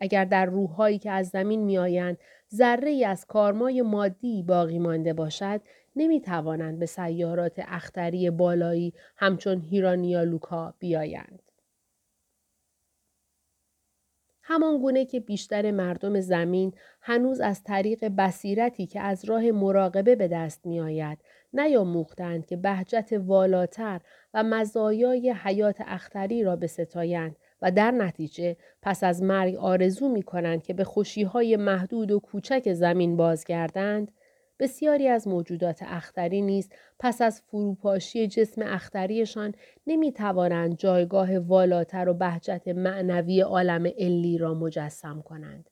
اگر 0.00 0.24
در 0.24 0.46
روحهایی 0.46 0.98
که 0.98 1.10
از 1.10 1.28
زمین 1.28 1.64
می 1.64 1.78
آیند 1.78 2.18
ذره 2.54 2.90
ای 2.90 3.04
از 3.04 3.26
کارمای 3.26 3.82
مادی 3.82 4.42
باقی 4.42 4.78
مانده 4.78 5.12
باشد 5.12 5.60
نمی 5.96 6.20
توانند 6.20 6.78
به 6.78 6.86
سیارات 6.86 7.54
اختری 7.58 8.30
بالایی 8.30 8.94
همچون 9.16 9.60
هیرانیا 9.60 10.22
لوکا 10.22 10.74
بیایند. 10.78 11.42
همان 14.50 14.78
گونه 14.78 15.04
که 15.04 15.20
بیشتر 15.20 15.70
مردم 15.70 16.20
زمین 16.20 16.72
هنوز 17.00 17.40
از 17.40 17.62
طریق 17.64 18.08
بصیرتی 18.18 18.86
که 18.86 19.00
از 19.00 19.24
راه 19.24 19.50
مراقبه 19.50 20.16
به 20.16 20.28
دست 20.28 20.66
می 20.66 20.80
آید 20.80 21.18
نیاموختند 21.52 22.46
که 22.46 22.56
بهجت 22.56 23.12
والاتر 23.12 24.00
و 24.34 24.42
مزایای 24.42 25.34
حیات 25.42 25.76
اختری 25.86 26.42
را 26.42 26.56
بستایند 26.56 27.36
و 27.62 27.70
در 27.70 27.90
نتیجه 27.90 28.56
پس 28.82 29.04
از 29.04 29.22
مرگ 29.22 29.54
آرزو 29.54 30.08
می 30.08 30.22
کنند 30.22 30.62
که 30.62 30.74
به 30.74 30.84
خوشیهای 30.84 31.56
محدود 31.56 32.10
و 32.10 32.20
کوچک 32.20 32.72
زمین 32.72 33.16
بازگردند 33.16 34.12
بسیاری 34.58 35.08
از 35.08 35.28
موجودات 35.28 35.82
اختری 35.82 36.42
نیز 36.42 36.68
پس 36.98 37.22
از 37.22 37.40
فروپاشی 37.40 38.26
جسم 38.26 38.62
اختریشان 38.62 39.54
نمی 39.86 40.12
توانند 40.12 40.76
جایگاه 40.76 41.38
والاتر 41.38 42.08
و 42.08 42.14
بهجت 42.14 42.68
معنوی 42.68 43.40
عالم 43.40 43.86
علی 43.86 44.38
را 44.38 44.54
مجسم 44.54 45.22
کنند 45.22 45.70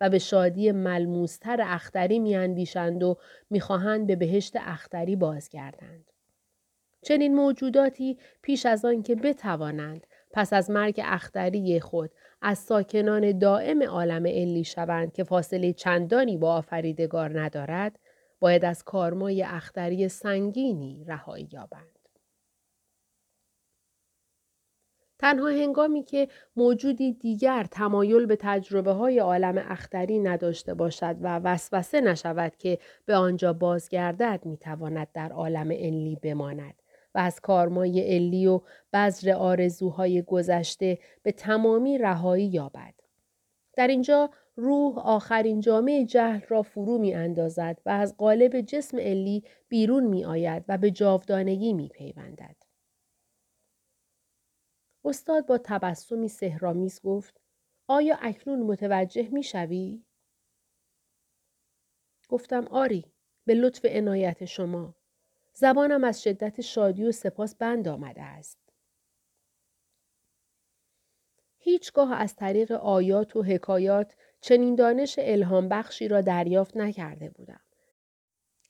و 0.00 0.10
به 0.10 0.18
شادی 0.18 0.72
ملموستر 0.72 1.60
اختری 1.60 2.18
میاندیشند 2.18 3.02
و 3.02 3.16
می‌خواهند 3.50 4.06
به 4.06 4.16
بهشت 4.16 4.56
اختری 4.56 5.16
بازگردند. 5.16 6.10
چنین 7.02 7.34
موجوداتی 7.34 8.18
پیش 8.42 8.66
از 8.66 8.84
آن 8.84 9.02
که 9.02 9.14
بتوانند 9.14 10.06
پس 10.30 10.52
از 10.52 10.70
مرگ 10.70 11.00
اختری 11.04 11.80
خود 11.80 12.10
از 12.42 12.58
ساکنان 12.58 13.38
دائم 13.38 13.82
عالم 13.82 14.26
علی 14.26 14.64
شوند 14.64 15.12
که 15.12 15.24
فاصله 15.24 15.72
چندانی 15.72 16.36
با 16.36 16.54
آفریدگار 16.54 17.40
ندارد 17.40 17.98
باید 18.40 18.64
از 18.64 18.84
کارمای 18.84 19.42
اختری 19.42 20.08
سنگینی 20.08 21.04
رهایی 21.04 21.48
یابند. 21.52 21.96
تنها 25.18 25.48
هنگامی 25.48 26.02
که 26.02 26.28
موجودی 26.56 27.12
دیگر 27.12 27.64
تمایل 27.70 28.26
به 28.26 28.36
تجربه 28.40 28.92
های 28.92 29.18
عالم 29.18 29.58
اختری 29.58 30.18
نداشته 30.18 30.74
باشد 30.74 31.16
و 31.20 31.38
وسوسه 31.38 32.00
نشود 32.00 32.56
که 32.56 32.78
به 33.06 33.16
آنجا 33.16 33.52
بازگردد 33.52 34.40
می‌تواند 34.44 35.08
در 35.14 35.32
عالم 35.32 35.72
علی 35.72 36.18
بماند 36.22 36.82
و 37.16 37.18
از 37.18 37.40
کارمای 37.40 38.14
علی 38.14 38.46
و 38.46 38.60
بذر 38.92 39.32
آرزوهای 39.32 40.22
گذشته 40.22 40.98
به 41.22 41.32
تمامی 41.32 41.98
رهایی 41.98 42.46
یابد. 42.46 42.94
در 43.76 43.86
اینجا 43.86 44.30
روح 44.56 44.98
آخرین 44.98 45.60
جامعه 45.60 46.04
جهل 46.04 46.40
را 46.48 46.62
فرو 46.62 46.98
می 46.98 47.14
اندازد 47.14 47.80
و 47.86 47.90
از 47.90 48.16
قالب 48.16 48.60
جسم 48.60 48.98
علی 48.98 49.44
بیرون 49.68 50.04
می 50.04 50.24
آید 50.24 50.64
و 50.68 50.78
به 50.78 50.90
جاودانگی 50.90 51.72
می 51.72 51.88
پیوندد. 51.88 52.56
استاد 55.04 55.46
با 55.46 55.58
تبسمی 55.64 56.28
سهرامیز 56.28 57.00
گفت 57.02 57.40
آیا 57.88 58.16
اکنون 58.22 58.62
متوجه 58.62 59.28
می 59.32 59.42
شوی؟ 59.42 60.04
گفتم 62.28 62.66
آری 62.70 63.04
به 63.46 63.54
لطف 63.54 63.86
عنایت 63.88 64.44
شما. 64.44 64.94
زبانم 65.58 66.04
از 66.04 66.22
شدت 66.22 66.60
شادی 66.60 67.04
و 67.04 67.12
سپاس 67.12 67.54
بند 67.54 67.88
آمده 67.88 68.22
است. 68.22 68.58
هیچگاه 71.58 72.12
از 72.12 72.36
طریق 72.36 72.72
آیات 72.72 73.36
و 73.36 73.42
حکایات 73.42 74.14
چنین 74.40 74.74
دانش 74.74 75.14
الهام 75.18 75.68
بخشی 75.68 76.08
را 76.08 76.20
دریافت 76.20 76.76
نکرده 76.76 77.30
بودم. 77.30 77.60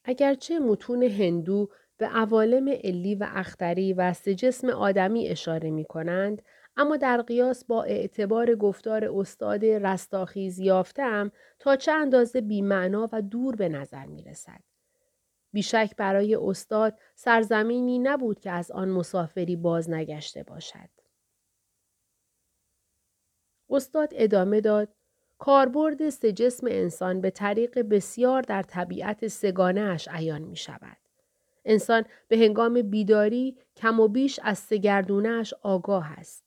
اگرچه 0.05 0.59
متون 0.59 1.03
هندو 1.03 1.69
به 1.97 2.07
عوالم 2.07 2.69
علی 2.69 3.15
و 3.15 3.27
اختری 3.31 3.93
و 3.93 4.13
سه 4.13 4.35
جسم 4.35 4.71
آدمی 4.71 5.29
اشاره 5.29 5.71
می 5.71 5.85
کنند، 5.85 6.43
اما 6.77 6.97
در 6.97 7.23
قیاس 7.23 7.65
با 7.65 7.83
اعتبار 7.83 8.55
گفتار 8.55 9.11
استاد 9.21 9.65
رستاخیز 9.65 10.59
یافتم 10.59 11.33
تا 11.59 11.77
چه 11.77 11.93
اندازه 11.93 12.41
بیمعنا 12.41 13.09
و 13.13 13.23
دور 13.23 13.57
به 13.57 13.69
نظر 13.69 14.07
می 14.07 14.23
رسد. 14.23 14.76
بیشک 15.53 15.95
برای 15.97 16.35
استاد 16.35 16.99
سرزمینی 17.15 17.99
نبود 17.99 18.41
که 18.41 18.51
از 18.51 18.71
آن 18.71 18.89
مسافری 18.89 19.57
باز 19.57 19.91
نگشته 19.91 20.43
باشد. 20.43 20.89
استاد 23.71 24.09
ادامه 24.13 24.61
داد 24.61 24.89
کاربرد 25.39 26.11
سه 26.11 26.33
جسم 26.33 26.67
انسان 26.71 27.21
به 27.21 27.31
طریق 27.31 27.79
بسیار 27.79 28.43
در 28.43 28.63
طبیعت 28.63 29.29
سگانه 29.29 29.81
اش 29.81 30.09
عیان 30.13 30.43
می 30.43 30.57
شود. 30.57 30.97
انسان 31.65 32.05
به 32.29 32.39
هنگام 32.39 32.83
بیداری 32.83 33.59
کم 33.77 34.01
و 34.01 34.09
بیش 34.09 34.41
از 34.43 34.59
سگردونهش 34.59 35.55
آگاه 35.63 36.13
است. 36.19 36.45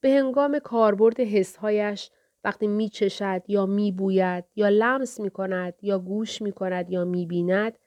به 0.00 0.10
هنگام 0.10 0.58
کاربرد 0.58 1.20
حسهایش 1.20 2.10
وقتی 2.44 2.66
می 2.66 2.88
چشد 2.88 3.42
یا 3.48 3.66
می 3.66 3.92
بوید 3.92 4.44
یا 4.56 4.68
لمس 4.68 5.20
می 5.20 5.30
کند 5.30 5.74
یا 5.82 5.98
گوش 5.98 6.42
می 6.42 6.52
کند 6.52 6.90
یا 6.90 7.04
می 7.04 7.26
بیند 7.26 7.78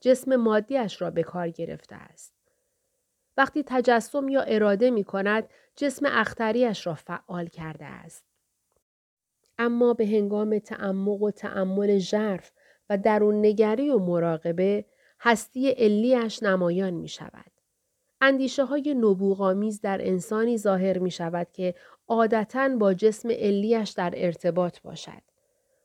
جسم 0.00 0.36
مادیش 0.36 1.02
را 1.02 1.10
به 1.10 1.22
کار 1.22 1.48
گرفته 1.48 1.96
است. 1.96 2.34
وقتی 3.36 3.62
تجسم 3.66 4.28
یا 4.28 4.42
اراده 4.42 4.90
می 4.90 5.04
کند 5.04 5.48
جسم 5.76 6.06
اختریش 6.08 6.86
را 6.86 6.94
فعال 6.94 7.46
کرده 7.46 7.84
است. 7.84 8.24
اما 9.58 9.94
به 9.94 10.06
هنگام 10.06 10.58
تعمق 10.58 11.22
و 11.22 11.30
تعمل 11.30 11.98
ژرف 11.98 12.52
و 12.90 12.98
درون 12.98 13.46
نگری 13.46 13.90
و 13.90 13.98
مراقبه 13.98 14.84
هستی 15.20 15.70
علیش 15.70 16.42
نمایان 16.42 16.94
می 16.94 17.08
شود. 17.08 17.50
اندیشه 18.20 18.64
های 18.64 18.94
نبوغامیز 18.94 19.80
در 19.80 20.06
انسانی 20.06 20.58
ظاهر 20.58 20.98
می 20.98 21.10
شود 21.10 21.46
که 21.52 21.74
عادتا 22.08 22.68
با 22.68 22.94
جسم 22.94 23.30
علیش 23.30 23.90
در 23.90 24.12
ارتباط 24.16 24.80
باشد. 24.80 25.22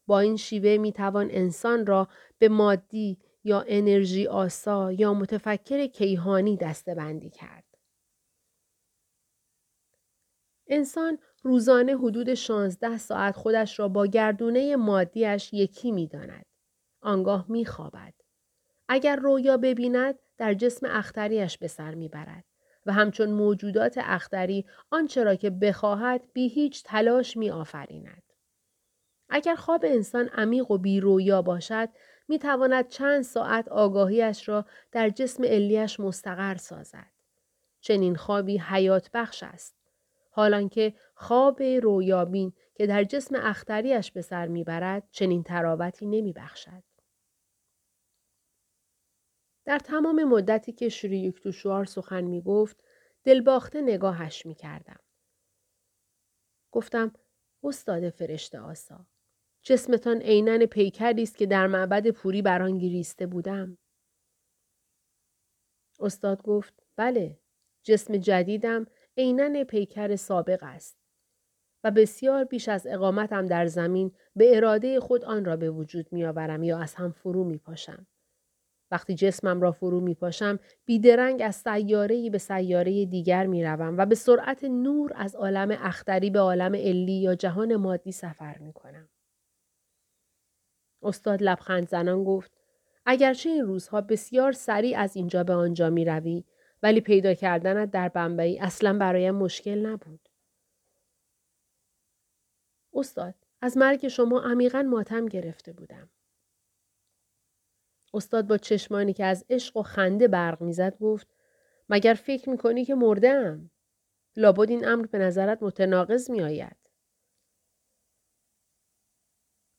با 0.08 0.20
این 0.20 0.38
شیوه 0.38 0.78
می 0.78 0.92
توان 0.92 1.28
انسان 1.32 1.86
را 1.86 2.08
به 2.40 2.50
مادی 2.50 3.18
یا 3.46 3.66
انرژی 3.68 4.28
آسا 4.28 4.92
یا 4.92 5.14
متفکر 5.14 5.86
کیهانی 5.88 6.58
دسته 6.58 6.96
بندی 6.96 7.30
کرد. 7.30 7.64
انسان 10.68 11.18
روزانه 11.44 11.98
حدود 11.98 12.34
16 12.34 12.98
ساعت 12.98 13.36
خودش 13.36 13.80
را 13.80 13.88
با 13.88 14.08
گردونه 14.08 14.76
مادیش 14.76 15.54
یکی 15.54 15.92
می 15.92 16.08
داند. 16.08 16.46
آنگاه 17.02 17.46
می 17.50 17.66
خوابد. 17.66 18.14
اگر 18.88 19.16
رویا 19.16 19.58
ببیند 19.58 20.20
در 20.38 20.54
جسم 20.54 20.88
اختریش 20.90 21.58
به 21.58 21.68
سر 21.68 21.96
می‌برد 21.96 22.46
و 22.86 22.94
همچون 22.94 23.32
موجودات 23.32 23.98
اختری 23.98 24.66
آنچه 24.92 25.24
را 25.24 25.36
که 25.36 25.50
بخواهد 25.50 26.22
بی 26.34 26.48
هیچ 26.48 26.84
تلاش 26.84 27.38
می 27.38 27.52
آفریند. 27.52 28.24
اگر 29.30 29.56
خواب 29.56 29.86
انسان 29.86 30.28
عمیق 30.28 30.72
و 30.72 30.78
بی 30.78 31.00
رویا 31.00 31.42
باشد 31.42 31.90
می 32.28 32.40
تواند 32.40 32.88
چند 32.88 33.22
ساعت 33.22 33.68
آگاهیش 33.68 34.50
را 34.50 34.66
در 34.92 35.10
جسم 35.10 35.44
علیش 35.44 36.00
مستقر 36.00 36.56
سازد. 36.56 37.12
چنین 37.82 38.16
خوابی 38.16 38.58
حیات 38.58 39.10
بخش 39.14 39.44
است. 39.44 39.76
حالانکه 40.30 40.94
خواب 41.16 41.64
رویابین 41.64 42.54
که 42.76 42.88
در 42.88 43.04
جسم 43.04 43.36
اختریش 43.36 44.12
به 44.12 44.22
سر 44.22 44.48
می‌برد 44.48 45.08
چنین 45.12 45.44
تراوتی 45.44 46.06
نمی 46.06 46.34
بخشد. 46.34 46.84
در 49.66 49.80
تمام 49.80 50.24
مدتی 50.24 50.72
که 50.72 50.90
شری 50.90 51.20
یکتوشوار 51.20 51.86
سخن 51.86 52.22
می 52.24 52.42
گفت 52.42 52.84
دلباخته 53.24 53.82
نگاهش 53.82 54.46
می 54.46 54.56
کردم. 54.56 55.00
گفتم 56.72 57.14
استاد 57.64 58.10
فرشته 58.10 58.60
آسا 58.60 59.06
جسمتان 59.68 60.22
عینن 60.22 60.66
پیکری 60.66 61.24
است 61.24 61.38
که 61.38 61.46
در 61.46 61.68
معبد 61.68 62.10
پوری 62.10 62.42
بر 62.42 62.62
آن 62.62 62.78
گریسته 62.78 63.26
بودم. 63.28 63.78
استاد 66.00 66.42
گفت 66.42 66.84
بله 66.96 67.40
جسم 67.84 68.18
جدیدم 68.18 68.88
عینن 69.18 69.64
پیکر 69.64 70.16
سابق 70.16 70.60
است 70.64 70.98
و 71.84 71.92
بسیار 71.92 72.44
بیش 72.44 72.70
از 72.70 72.88
اقامتم 72.88 73.46
در 73.46 73.66
زمین 73.66 74.12
به 74.36 74.58
اراده 74.58 75.00
خود 75.00 75.26
آن 75.26 75.46
را 75.46 75.56
به 75.56 75.70
وجود 75.70 76.08
می 76.12 76.26
آورم 76.26 76.64
یا 76.64 76.80
از 76.80 76.96
هم 76.96 77.12
فرو 77.12 77.44
می 77.44 77.58
پاشم. 77.58 78.08
وقتی 78.92 79.16
جسمم 79.16 79.62
را 79.62 79.72
فرو 79.72 80.00
می 80.00 80.16
پاشم 80.16 80.60
بیدرنگ 80.86 81.42
از 81.42 81.56
سیاره 81.56 82.30
به 82.30 82.38
سیاره 82.38 83.06
دیگر 83.06 83.46
می 83.46 83.64
روم 83.64 83.98
و 83.98 84.06
به 84.06 84.16
سرعت 84.16 84.64
نور 84.64 85.12
از 85.16 85.36
عالم 85.36 85.72
اختری 85.72 86.30
به 86.30 86.40
عالم 86.40 86.76
علی 86.76 87.22
یا 87.22 87.36
جهان 87.36 87.76
مادی 87.76 88.12
سفر 88.12 88.58
می 88.58 88.74
کنم. 88.74 89.10
استاد 91.06 91.44
لبخند 91.44 91.90
زنان 91.90 92.24
گفت 92.24 92.52
اگرچه 93.06 93.50
این 93.50 93.66
روزها 93.66 94.02
بسیار 94.02 94.52
سریع 94.52 95.00
از 95.00 95.16
اینجا 95.16 95.44
به 95.44 95.54
آنجا 95.54 95.90
می 95.90 96.06
روی 96.06 96.44
ولی 96.84 97.02
پیدا 97.02 97.34
کردنت 97.34 97.92
در 97.92 98.10
بمبئی 98.10 98.60
اصلا 98.60 98.98
برایم 98.98 99.36
مشکل 99.36 99.86
نبود. 99.86 100.30
استاد 102.94 103.36
از 103.62 103.78
مرگ 103.78 104.08
شما 104.08 104.42
عمیقا 104.42 104.82
ماتم 104.82 105.26
گرفته 105.26 105.74
بودم. 105.74 106.10
استاد 108.14 108.48
با 108.48 108.58
چشمانی 108.58 109.14
که 109.14 109.26
از 109.26 109.46
عشق 109.50 109.78
و 109.78 109.84
خنده 109.84 110.28
برق 110.28 110.62
می‌زد 110.62 110.98
گفت 110.98 111.28
مگر 111.90 112.14
فکر 112.14 112.50
می‌کنی 112.50 112.86
که 112.86 112.96
مردم؟ 112.96 113.72
لابد 114.36 114.70
این 114.70 114.88
امر 114.88 115.06
به 115.06 115.18
نظرت 115.18 115.64
متناقض 115.64 116.30
میآید. 116.30 116.85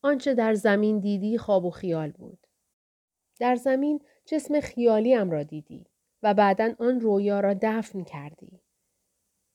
آنچه 0.07 0.35
در 0.35 0.55
زمین 0.55 0.99
دیدی 1.01 1.38
خواب 1.38 1.64
و 1.64 1.71
خیال 1.71 2.11
بود. 2.11 2.47
در 3.40 3.57
زمین 3.57 4.01
جسم 4.25 4.61
خیالی 4.61 5.14
ام 5.14 5.31
را 5.31 5.42
دیدی 5.42 5.87
و 6.23 6.35
بعدا 6.35 6.75
آن 6.79 7.01
رویا 7.01 7.40
را 7.40 7.55
دفن 7.62 8.05
کردی. 8.05 8.61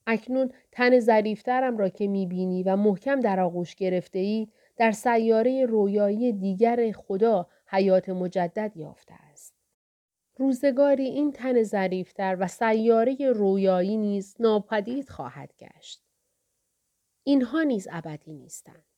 اکنون 0.07 0.51
تن 0.71 0.99
ظریفترم 0.99 1.77
را 1.77 1.89
که 1.89 2.07
می‌بینی 2.07 2.63
و 2.63 2.75
محکم 2.75 3.19
در 3.19 3.39
آغوش 3.39 3.75
گرفته 3.75 4.19
ای 4.19 4.47
در 4.77 4.91
سیاره 4.91 5.65
رویایی 5.65 6.33
دیگر 6.33 6.91
خدا 6.91 7.47
حیات 7.67 8.09
مجدد 8.09 8.71
یافته 8.75 9.13
است. 9.13 9.53
روزگاری 10.37 11.05
این 11.05 11.31
تن 11.31 11.63
ظریفتر 11.63 12.37
و 12.39 12.47
سیاره 12.47 13.31
رویایی 13.35 13.97
نیز 13.97 14.35
ناپدید 14.39 15.09
خواهد 15.09 15.53
گشت. 15.59 16.03
اینها 17.23 17.63
نیز 17.63 17.87
ابدی 17.91 18.33
نیستند. 18.33 18.90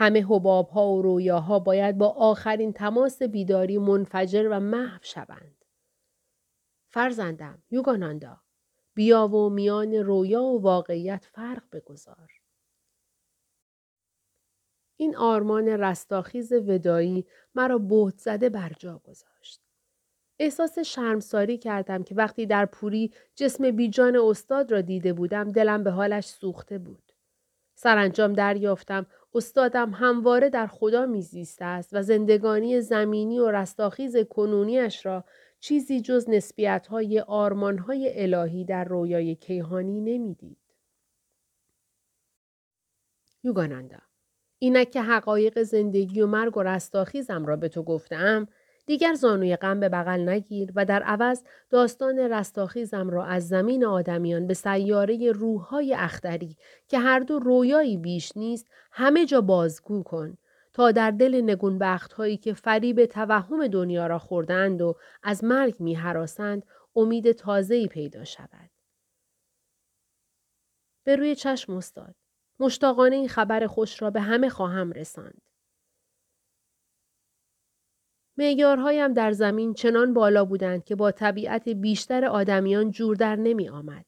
همه 0.00 0.26
حباب 0.28 0.68
ها 0.68 0.92
و 0.92 1.02
رویاها 1.02 1.58
باید 1.58 1.98
با 1.98 2.08
آخرین 2.08 2.72
تماس 2.72 3.22
بیداری 3.22 3.78
منفجر 3.78 4.48
و 4.50 4.60
محو 4.60 4.98
شوند. 5.02 5.64
فرزندم 6.88 7.62
یوگاناندا 7.70 8.40
بیا 8.94 9.28
و 9.28 9.50
میان 9.50 9.94
رویا 9.94 10.42
و 10.42 10.62
واقعیت 10.62 11.24
فرق 11.24 11.62
بگذار. 11.72 12.30
این 14.96 15.16
آرمان 15.16 15.68
رستاخیز 15.68 16.52
ودایی 16.52 17.26
مرا 17.54 17.78
بهت 17.78 18.18
زده 18.18 18.48
بر 18.48 18.72
جا 18.78 18.98
گذاشت. 18.98 19.60
احساس 20.38 20.78
شرمساری 20.78 21.58
کردم 21.58 22.02
که 22.02 22.14
وقتی 22.14 22.46
در 22.46 22.66
پوری 22.66 23.12
جسم 23.34 23.70
بیجان 23.70 24.16
استاد 24.16 24.72
را 24.72 24.80
دیده 24.80 25.12
بودم 25.12 25.52
دلم 25.52 25.84
به 25.84 25.90
حالش 25.90 26.26
سوخته 26.26 26.78
بود. 26.78 27.12
سرانجام 27.74 28.32
دریافتم 28.32 29.06
استادم 29.34 29.90
همواره 29.90 30.50
در 30.50 30.66
خدا 30.66 31.06
میزیسته 31.06 31.64
است 31.64 31.90
و 31.92 32.02
زندگانی 32.02 32.80
زمینی 32.80 33.38
و 33.38 33.50
رستاخیز 33.50 34.16
کنونیش 34.16 35.06
را 35.06 35.24
چیزی 35.60 36.00
جز 36.00 36.28
نسبیت 36.28 36.86
های 36.86 37.20
آرمان 37.20 37.78
های 37.78 38.22
الهی 38.22 38.64
در 38.64 38.84
رویای 38.84 39.34
کیهانی 39.34 40.00
نمی‌دید. 40.00 40.58
یوگاناندا 43.42 43.98
اینک 44.58 44.90
که 44.90 45.02
حقایق 45.02 45.62
زندگی 45.62 46.20
و 46.20 46.26
مرگ 46.26 46.56
و 46.56 46.62
رستاخیزم 46.62 47.46
را 47.46 47.56
به 47.56 47.68
تو 47.68 47.82
گفتم 47.82 48.48
دیگر 48.88 49.14
زانوی 49.14 49.56
غم 49.56 49.80
به 49.80 49.88
بغل 49.88 50.28
نگیر 50.28 50.72
و 50.74 50.84
در 50.84 51.02
عوض 51.02 51.42
داستان 51.70 52.18
رستاخیزم 52.18 53.10
را 53.10 53.24
از 53.24 53.48
زمین 53.48 53.84
آدمیان 53.84 54.46
به 54.46 54.54
سیاره 54.54 55.32
روحهای 55.32 55.94
اختری 55.94 56.56
که 56.88 56.98
هر 56.98 57.20
دو 57.20 57.38
رویایی 57.38 57.96
بیش 57.96 58.36
نیست 58.36 58.66
همه 58.92 59.26
جا 59.26 59.40
بازگو 59.40 60.02
کن 60.02 60.38
تا 60.72 60.92
در 60.92 61.10
دل 61.10 61.40
نگونبخت 61.44 62.12
هایی 62.12 62.36
که 62.36 62.52
فریب 62.52 63.06
توهم 63.06 63.66
دنیا 63.66 64.06
را 64.06 64.18
خوردند 64.18 64.82
و 64.82 64.96
از 65.22 65.44
مرگ 65.44 65.74
می 65.80 65.94
حراسند 65.94 66.62
امید 66.96 67.32
تازه‌ای 67.32 67.86
پیدا 67.88 68.24
شود. 68.24 68.70
به 71.04 71.16
روی 71.16 71.34
چشم 71.34 71.72
استاد. 71.72 72.14
مشتاقانه 72.60 73.16
این 73.16 73.28
خبر 73.28 73.66
خوش 73.66 74.02
را 74.02 74.10
به 74.10 74.20
همه 74.20 74.48
خواهم 74.48 74.92
رساند. 74.92 75.47
معیارهایم 78.38 79.12
در 79.12 79.32
زمین 79.32 79.74
چنان 79.74 80.14
بالا 80.14 80.44
بودند 80.44 80.84
که 80.84 80.96
با 80.96 81.10
طبیعت 81.10 81.68
بیشتر 81.68 82.24
آدمیان 82.24 82.90
جور 82.90 83.16
در 83.16 83.36
نمی 83.36 83.68
آمد. 83.68 84.04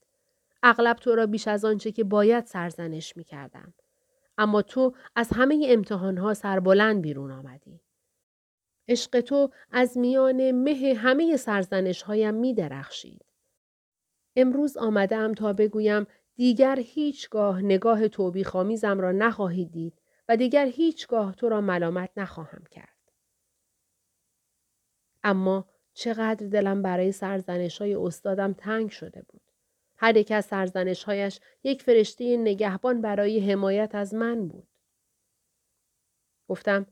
اغلب 0.62 0.96
تو 0.96 1.14
را 1.14 1.26
بیش 1.26 1.48
از 1.48 1.64
آنچه 1.64 1.92
که 1.92 2.04
باید 2.04 2.46
سرزنش 2.46 3.16
می 3.16 3.24
کردم. 3.24 3.74
اما 4.38 4.62
تو 4.62 4.94
از 5.16 5.28
همه 5.32 5.66
امتحانها 5.68 6.34
سربلند 6.34 7.02
بیرون 7.02 7.30
آمدی. 7.30 7.80
عشق 8.88 9.20
تو 9.20 9.50
از 9.70 9.98
میان 9.98 10.50
مه 10.50 10.94
همه 10.96 11.36
سرزنش 11.36 12.02
هایم 12.02 12.34
می 12.34 12.54
درخشید. 12.54 13.24
امروز 14.36 14.76
آمدم 14.76 15.34
تا 15.34 15.52
بگویم 15.52 16.06
دیگر 16.36 16.78
هیچگاه 16.78 17.62
نگاه 17.62 18.08
توبی 18.08 18.44
خامیزم 18.44 19.00
را 19.00 19.12
نخواهید 19.12 19.72
دید 19.72 20.00
و 20.28 20.36
دیگر 20.36 20.66
هیچگاه 20.66 21.34
تو 21.34 21.48
را 21.48 21.60
ملامت 21.60 22.10
نخواهم 22.16 22.64
کرد. 22.70 22.99
اما 25.22 25.68
چقدر 25.94 26.46
دلم 26.46 26.82
برای 26.82 27.12
سرزنش 27.12 27.78
های 27.78 27.94
استادم 27.94 28.52
تنگ 28.52 28.90
شده 28.90 29.22
بود. 29.28 29.42
هر 29.96 30.16
یک 30.16 30.32
از 30.32 30.44
سرزنشهایش 30.44 31.40
یک 31.64 31.82
فرشته 31.82 32.36
نگهبان 32.36 33.00
برای 33.00 33.50
حمایت 33.52 33.94
از 33.94 34.14
من 34.14 34.48
بود. 34.48 34.68
گفتم 36.48 36.86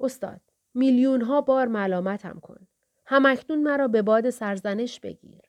استاد 0.00 0.40
میلیون 0.74 1.20
ها 1.20 1.40
بار 1.40 1.66
ملامتم 1.66 2.40
کن. 2.40 2.66
همکنون 3.06 3.62
مرا 3.62 3.88
به 3.88 4.02
باد 4.02 4.30
سرزنش 4.30 5.00
بگیر. 5.00 5.42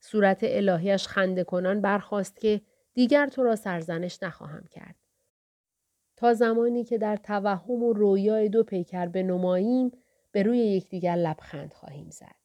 صورت 0.00 0.38
الهیش 0.42 1.08
خنده 1.08 1.44
کنان 1.44 1.80
برخواست 1.80 2.40
که 2.40 2.60
دیگر 2.94 3.26
تو 3.26 3.42
را 3.42 3.56
سرزنش 3.56 4.22
نخواهم 4.22 4.64
کرد. 4.70 4.96
تا 6.16 6.34
زمانی 6.34 6.84
که 6.84 6.98
در 6.98 7.16
توهم 7.16 7.82
و 7.82 7.92
رویای 7.92 8.48
دو 8.48 8.64
پیکر 8.64 9.06
به 9.06 9.22
نماییم 9.22 9.92
به 10.36 10.42
روی 10.42 10.58
یکدیگر 10.58 11.14
لبخند 11.14 11.72
خواهیم 11.72 12.10
زد. 12.10 12.36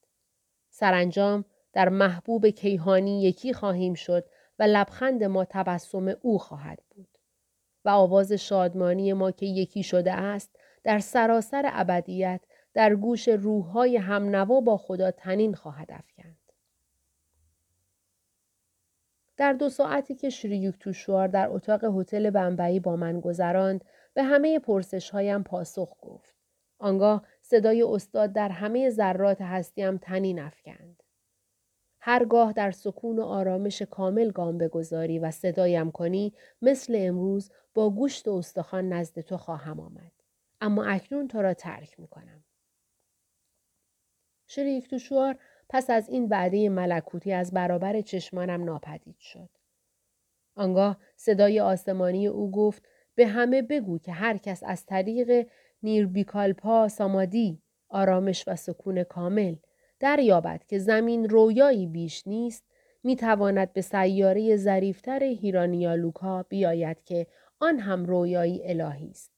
سرانجام 0.70 1.46
در 1.74 1.90
محبوب 1.90 2.48
کیهانی 2.48 3.24
یکی 3.24 3.54
خواهیم 3.54 3.94
شد 3.94 4.26
و 4.60 4.64
لبخند 4.64 5.24
ما 5.24 5.46
تبسم 5.46 6.16
او 6.22 6.38
خواهد 6.38 6.80
بود. 6.90 7.18
و 7.86 7.90
آواز 7.90 8.32
شادمانی 8.32 9.14
ما 9.14 9.32
که 9.32 9.46
یکی 9.46 9.84
شده 9.84 10.14
است 10.14 10.56
در 10.84 11.00
سراسر 11.00 11.64
ابدیت 11.66 12.42
در 12.74 12.96
گوش 12.96 13.28
روحهای 13.28 13.98
همنوا 13.98 14.62
با 14.62 14.78
خدا 14.78 15.12
تنین 15.12 15.54
خواهد 15.54 15.92
افکند. 15.92 16.52
در 19.38 19.54
دو 19.54 19.70
ساعتی 19.70 20.16
که 20.16 20.30
شریوک 20.30 20.80
توشوار 20.80 21.28
در 21.28 21.50
اتاق 21.50 21.84
هتل 21.84 22.30
بمبئی 22.30 22.80
با 22.80 22.96
من 22.96 23.20
گذراند 23.20 23.86
به 24.14 24.24
همه 24.24 24.60
پرسش 24.60 25.10
هایم 25.10 25.44
پاسخ 25.44 25.96
گفت. 26.02 26.42
آنگاه 26.82 27.26
صدای 27.52 27.84
استاد 27.84 28.34
در 28.34 28.50
همه 28.50 28.90
ذرات 28.90 29.42
هستیم 29.42 29.98
تنین 29.98 30.40
افکند. 30.40 31.04
هرگاه 32.00 32.54
در 32.54 32.72
سکون 32.72 33.20
و 33.20 33.24
آرامش 33.24 33.82
کامل 33.82 34.32
گام 34.32 34.58
بگذاری 34.58 35.20
و 35.20 35.32
صدایم 35.32 35.92
کنی 35.92 36.34
مثل 36.62 36.94
امروز 36.98 37.52
با 37.74 37.90
گوشت 37.90 38.28
و 38.28 38.32
استخوان 38.32 38.90
نزد 38.90 39.20
تو 39.20 39.38
خواهم 39.38 39.80
آمد. 39.80 40.12
اما 40.62 40.84
اکنون 40.86 41.28
تو 41.28 41.42
را 41.42 41.54
ترک 41.54 42.00
می 42.00 42.08
کنم. 42.08 42.44
شریک 44.48 44.90
توشوار 44.90 45.38
پس 45.70 45.90
از 45.90 46.10
این 46.10 46.28
وعده 46.30 46.70
ملکوتی 46.70 47.34
از 47.34 47.52
برابر 47.52 48.02
چشمانم 48.02 48.64
ناپدید 48.64 49.20
شد. 49.20 49.50
آنگاه 50.56 50.98
صدای 51.16 51.60
آسمانی 51.60 52.28
او 52.28 52.52
گفت 52.52 52.88
به 53.22 53.28
همه 53.28 53.62
بگو 53.62 54.00
که 54.00 54.12
هر 54.12 54.38
کس 54.38 54.64
از 54.66 54.86
طریق 54.86 55.48
نیربیکالپا 55.84 56.88
سامادی 56.88 57.62
آرامش 57.90 58.48
و 58.48 58.56
سکون 58.56 59.04
کامل 59.04 59.56
دریابد 60.00 60.64
که 60.68 60.80
زمین 60.80 61.30
رویایی 61.30 61.88
بیش 61.88 62.28
نیست 62.28 62.64
می 63.04 63.16
تواند 63.16 63.74
به 63.74 63.82
سیاره 63.82 64.56
ظریفتر 64.56 65.24
هیرانیالوکا 65.24 66.44
بیاید 66.44 67.04
که 67.04 67.28
آن 67.60 67.80
هم 67.80 68.06
رویایی 68.06 68.62
الهی 68.64 69.10
است 69.10 69.32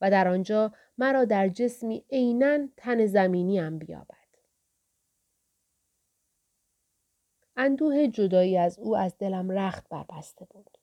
و 0.00 0.10
در 0.10 0.28
آنجا 0.28 0.72
مرا 0.98 1.24
در 1.24 1.48
جسمی 1.48 2.04
عینا 2.10 2.58
تن 2.76 3.06
زمینی 3.06 3.58
هم 3.58 3.78
بیابد. 3.78 4.28
اندوه 7.56 8.06
جدایی 8.06 8.58
از 8.58 8.78
او 8.78 8.96
از 8.96 9.18
دلم 9.18 9.50
رخت 9.50 9.88
بربسته 9.88 10.44
بود. 10.50 10.77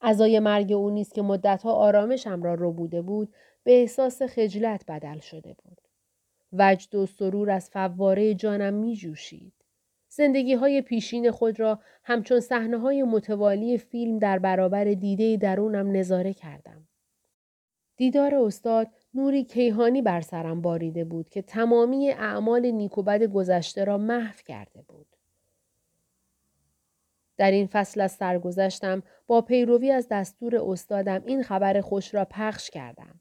ازای 0.00 0.40
مرگ 0.40 0.72
او 0.72 0.90
نیست 0.90 1.14
که 1.14 1.22
مدتها 1.22 1.72
آرامشم 1.72 2.42
را 2.42 2.54
رو 2.54 2.72
بوده 2.72 3.02
بود 3.02 3.34
به 3.64 3.80
احساس 3.80 4.22
خجلت 4.22 4.84
بدل 4.88 5.18
شده 5.18 5.56
بود. 5.64 5.80
وجد 6.52 6.94
و 6.94 7.06
سرور 7.06 7.50
از 7.50 7.70
فواره 7.70 8.34
جانم 8.34 8.74
می 8.74 8.96
جوشید. 8.96 9.52
زندگی 10.08 10.54
های 10.54 10.82
پیشین 10.82 11.30
خود 11.30 11.60
را 11.60 11.80
همچون 12.04 12.40
صحنه 12.40 12.78
های 12.78 13.02
متوالی 13.02 13.78
فیلم 13.78 14.18
در 14.18 14.38
برابر 14.38 14.84
دیده 14.84 15.36
درونم 15.36 15.96
نظاره 15.96 16.32
کردم. 16.32 16.88
دیدار 17.96 18.34
استاد 18.34 18.88
نوری 19.14 19.44
کیهانی 19.44 20.02
بر 20.02 20.20
سرم 20.20 20.62
باریده 20.62 21.04
بود 21.04 21.28
که 21.28 21.42
تمامی 21.42 22.10
اعمال 22.10 22.70
نیکوبد 22.70 23.22
گذشته 23.22 23.84
را 23.84 23.98
محو 23.98 24.36
کرده 24.46 24.82
بود. 24.82 25.15
در 27.36 27.50
این 27.50 27.66
فصل 27.66 28.00
از 28.00 28.12
سرگذشتم 28.12 29.02
با 29.26 29.40
پیروی 29.40 29.90
از 29.90 30.08
دستور 30.10 30.70
استادم 30.70 31.22
این 31.26 31.42
خبر 31.42 31.80
خوش 31.80 32.14
را 32.14 32.24
پخش 32.30 32.70
کردم. 32.70 33.20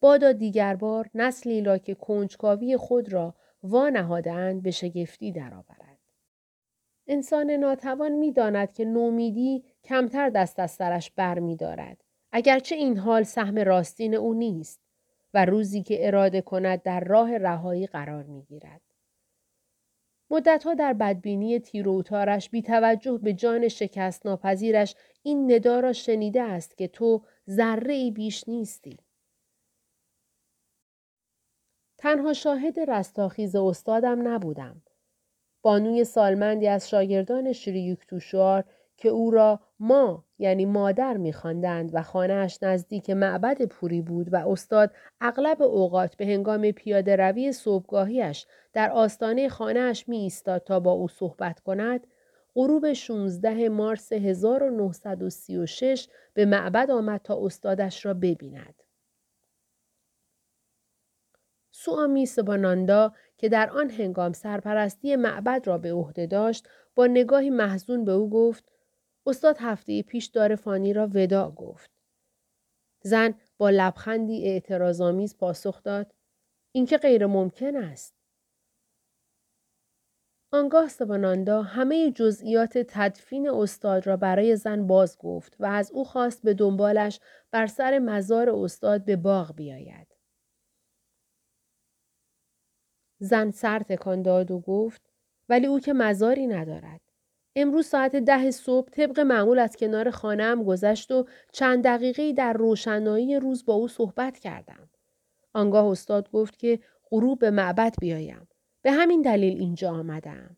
بادا 0.00 0.32
دیگر 0.32 0.76
بار 0.76 1.10
نسلی 1.14 1.62
را 1.62 1.78
که 1.78 1.94
کنجکاوی 1.94 2.76
خود 2.76 3.12
را 3.12 3.34
وا 3.62 3.88
نهادهاند 3.88 4.62
به 4.62 4.70
شگفتی 4.70 5.32
درآورد. 5.32 5.98
انسان 7.06 7.50
ناتوان 7.50 8.12
می‌داند 8.12 8.72
که 8.72 8.84
نومیدی 8.84 9.64
کمتر 9.84 10.30
دست 10.30 10.58
از 10.58 10.70
سرش 10.70 11.10
بر 11.10 11.38
می 11.38 11.56
دارد. 11.56 12.04
اگرچه 12.32 12.74
این 12.74 12.98
حال 12.98 13.22
سهم 13.22 13.58
راستین 13.58 14.14
او 14.14 14.34
نیست 14.34 14.80
و 15.34 15.44
روزی 15.44 15.82
که 15.82 16.06
اراده 16.06 16.40
کند 16.40 16.82
در 16.82 17.00
راه 17.00 17.36
رهایی 17.36 17.86
قرار 17.86 18.22
می 18.22 18.42
گیرد. 18.42 18.80
مدتها 20.30 20.74
در 20.74 20.92
بدبینی 20.92 21.58
تیروتارش 21.58 22.50
بی 22.50 22.62
توجه 22.62 23.18
به 23.18 23.32
جان 23.32 23.68
شکست 23.68 24.26
ناپذیرش 24.26 24.94
این 25.22 25.52
ندا 25.52 25.80
را 25.80 25.92
شنیده 25.92 26.42
است 26.42 26.78
که 26.78 26.88
تو 26.88 27.22
ذره 27.50 27.94
ای 27.94 28.10
بیش 28.10 28.48
نیستی. 28.48 28.98
تنها 31.98 32.32
شاهد 32.32 32.80
رستاخیز 32.80 33.56
استادم 33.56 34.28
نبودم. 34.28 34.82
بانوی 35.62 36.04
سالمندی 36.04 36.66
از 36.66 36.88
شاگردان 36.88 37.52
شریوک 37.52 38.06
توشوار 38.06 38.64
که 38.98 39.08
او 39.08 39.30
را 39.30 39.60
ما 39.80 40.24
یعنی 40.38 40.66
مادر 40.66 41.16
میخواندند 41.16 41.90
و 41.94 42.02
خانهاش 42.02 42.62
نزدیک 42.62 43.10
معبد 43.10 43.66
پوری 43.66 44.02
بود 44.02 44.32
و 44.32 44.48
استاد 44.48 44.90
اغلب 45.20 45.62
اوقات 45.62 46.16
به 46.16 46.26
هنگام 46.26 46.70
پیاده 46.70 47.16
روی 47.16 47.52
صبحگاهیش 47.52 48.46
در 48.72 48.90
آستانه 48.90 49.48
خانهاش 49.48 50.08
می 50.08 50.18
ایستاد 50.18 50.64
تا 50.64 50.80
با 50.80 50.92
او 50.92 51.08
صحبت 51.08 51.60
کند 51.60 52.06
غروب 52.54 52.92
16 52.92 53.68
مارس 53.68 54.12
1936 54.12 56.08
به 56.34 56.44
معبد 56.44 56.90
آمد 56.90 57.20
تا 57.24 57.46
استادش 57.46 58.06
را 58.06 58.14
ببیند. 58.14 58.82
سوامی 61.70 62.26
سباناندا 62.26 63.12
که 63.36 63.48
در 63.48 63.70
آن 63.70 63.90
هنگام 63.90 64.32
سرپرستی 64.32 65.16
معبد 65.16 65.62
را 65.66 65.78
به 65.78 65.92
عهده 65.92 66.26
داشت 66.26 66.68
با 66.94 67.06
نگاهی 67.06 67.50
محزون 67.50 68.04
به 68.04 68.12
او 68.12 68.30
گفت 68.30 68.64
استاد 69.28 69.56
هفته 69.60 70.02
پیش 70.02 70.26
دار 70.26 70.56
فانی 70.56 70.92
را 70.92 71.10
ودا 71.14 71.50
گفت. 71.50 71.90
زن 73.02 73.34
با 73.58 73.70
لبخندی 73.70 74.46
اعتراضآمیز 74.46 75.36
پاسخ 75.36 75.82
داد 75.82 76.14
اینکه 76.72 76.98
غیر 76.98 77.26
ممکن 77.26 77.76
است. 77.76 78.14
آنگاه 80.52 80.88
سباناندا 80.88 81.62
همه 81.62 82.10
جزئیات 82.10 82.78
تدفین 82.78 83.48
استاد 83.48 84.06
را 84.06 84.16
برای 84.16 84.56
زن 84.56 84.86
باز 84.86 85.18
گفت 85.18 85.56
و 85.60 85.66
از 85.66 85.90
او 85.92 86.04
خواست 86.04 86.42
به 86.42 86.54
دنبالش 86.54 87.20
بر 87.50 87.66
سر 87.66 87.98
مزار 87.98 88.50
استاد 88.50 89.04
به 89.04 89.16
باغ 89.16 89.54
بیاید. 89.54 90.16
زن 93.18 93.50
سر 93.50 93.78
تکان 93.78 94.22
داد 94.22 94.50
و 94.50 94.60
گفت 94.60 95.12
ولی 95.48 95.66
او 95.66 95.80
که 95.80 95.92
مزاری 95.92 96.46
ندارد. 96.46 97.07
امروز 97.60 97.86
ساعت 97.86 98.16
ده 98.16 98.50
صبح 98.50 98.90
طبق 98.90 99.20
معمول 99.20 99.58
از 99.58 99.76
کنار 99.76 100.10
خانهام 100.10 100.64
گذشت 100.64 101.10
و 101.10 101.26
چند 101.52 101.84
دقیقه 101.84 102.32
در 102.32 102.52
روشنایی 102.52 103.40
روز 103.40 103.64
با 103.64 103.74
او 103.74 103.88
صحبت 103.88 104.38
کردم. 104.38 104.88
آنگاه 105.52 105.86
استاد 105.86 106.30
گفت 106.30 106.58
که 106.58 106.78
غروب 107.10 107.38
به 107.38 107.50
معبد 107.50 107.94
بیایم. 108.00 108.48
به 108.82 108.92
همین 108.92 109.22
دلیل 109.22 109.58
اینجا 109.58 109.90
آمدم. 109.90 110.56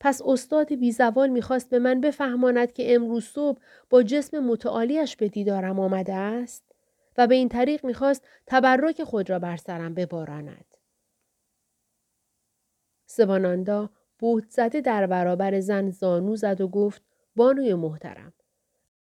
پس 0.00 0.22
استاد 0.24 0.74
بیزوال 0.74 1.28
می‌خواست 1.28 1.70
به 1.70 1.78
من 1.78 2.00
بفهماند 2.00 2.72
که 2.72 2.94
امروز 2.94 3.24
صبح 3.24 3.60
با 3.90 4.02
جسم 4.02 4.38
متعالیش 4.38 5.16
به 5.16 5.28
دیدارم 5.28 5.80
آمده 5.80 6.14
است 6.14 6.64
و 7.18 7.26
به 7.26 7.34
این 7.34 7.48
طریق 7.48 7.86
می‌خواست 7.86 8.28
تبرک 8.46 9.04
خود 9.04 9.30
را 9.30 9.38
بر 9.38 9.56
سرم 9.56 9.94
بباراند. 9.94 10.76
سباناندا 13.06 13.90
بوت 14.18 14.50
زده 14.50 14.80
در 14.80 15.06
برابر 15.06 15.60
زن 15.60 15.90
زانو 15.90 16.36
زد 16.36 16.60
و 16.60 16.68
گفت 16.68 17.02
بانوی 17.36 17.74
محترم. 17.74 18.32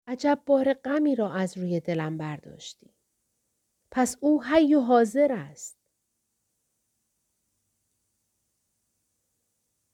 عجب 0.06 0.40
بار 0.46 0.72
غمی 0.72 1.16
را 1.16 1.32
از 1.32 1.58
روی 1.58 1.80
دلم 1.80 2.18
برداشتی. 2.18 2.94
پس 3.90 4.16
او 4.20 4.44
حی 4.44 4.74
و 4.74 4.80
حاضر 4.80 5.32
است. 5.32 5.78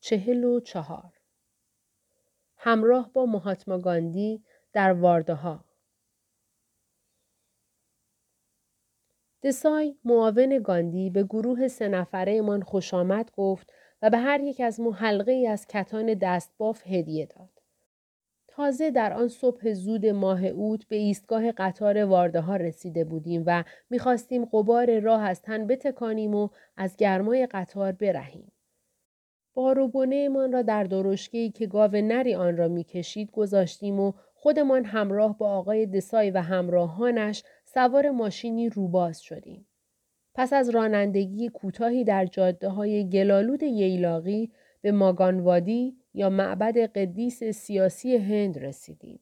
چهل 0.00 0.44
و 0.44 0.60
چهار 0.60 1.12
همراه 2.56 3.12
با 3.12 3.26
مهاتما 3.26 3.78
گاندی 3.78 4.44
در 4.72 4.92
وارده 4.92 5.34
ها 5.34 5.64
دسای 9.42 9.98
معاون 10.04 10.58
گاندی 10.58 11.10
به 11.10 11.22
گروه 11.22 11.68
سه 11.68 11.88
نفره 11.88 12.40
من 12.40 12.62
خوش 12.62 12.94
آمد 12.94 13.30
گفت 13.30 13.72
و 14.04 14.10
به 14.10 14.18
هر 14.18 14.40
یک 14.40 14.60
از 14.60 14.80
ما 14.80 14.92
حلقه 14.92 15.32
ای 15.32 15.46
از 15.46 15.66
کتان 15.66 16.14
دستباف 16.14 16.86
هدیه 16.86 17.26
داد. 17.26 17.50
تازه 18.48 18.90
در 18.90 19.12
آن 19.12 19.28
صبح 19.28 19.72
زود 19.72 20.06
ماه 20.06 20.44
اوت 20.44 20.88
به 20.88 20.96
ایستگاه 20.96 21.52
قطار 21.52 22.04
وارده 22.04 22.40
ها 22.40 22.56
رسیده 22.56 23.04
بودیم 23.04 23.42
و 23.46 23.64
می‌خواستیم 23.90 24.44
قبار 24.44 25.00
راه 25.00 25.22
از 25.22 25.42
تن 25.42 25.66
بتکانیم 25.66 26.34
و 26.34 26.48
از 26.76 26.96
گرمای 26.96 27.46
قطار 27.46 27.92
برهیم. 27.92 28.52
بار 29.54 29.78
و 29.78 30.06
من 30.06 30.52
را 30.52 30.62
در 30.62 30.84
درشگهی 30.84 31.50
که 31.50 31.66
گاو 31.66 31.90
نری 31.96 32.34
آن 32.34 32.56
را 32.56 32.68
می‌کشید 32.68 33.30
گذاشتیم 33.30 34.00
و 34.00 34.12
خودمان 34.34 34.84
همراه 34.84 35.38
با 35.38 35.50
آقای 35.50 35.86
دسای 35.86 36.30
و 36.30 36.38
همراهانش 36.38 37.42
سوار 37.64 38.10
ماشینی 38.10 38.68
روباز 38.68 39.20
شدیم. 39.20 39.66
پس 40.34 40.52
از 40.52 40.70
رانندگی 40.70 41.48
کوتاهی 41.48 42.04
در 42.04 42.26
جاده 42.26 42.68
های 42.68 43.08
گلالود 43.08 43.62
ییلاقی 43.62 44.52
به 44.80 44.92
ماگانوادی 44.92 45.96
یا 46.14 46.30
معبد 46.30 46.78
قدیس 46.78 47.44
سیاسی 47.44 48.16
هند 48.16 48.58
رسیدیم. 48.58 49.20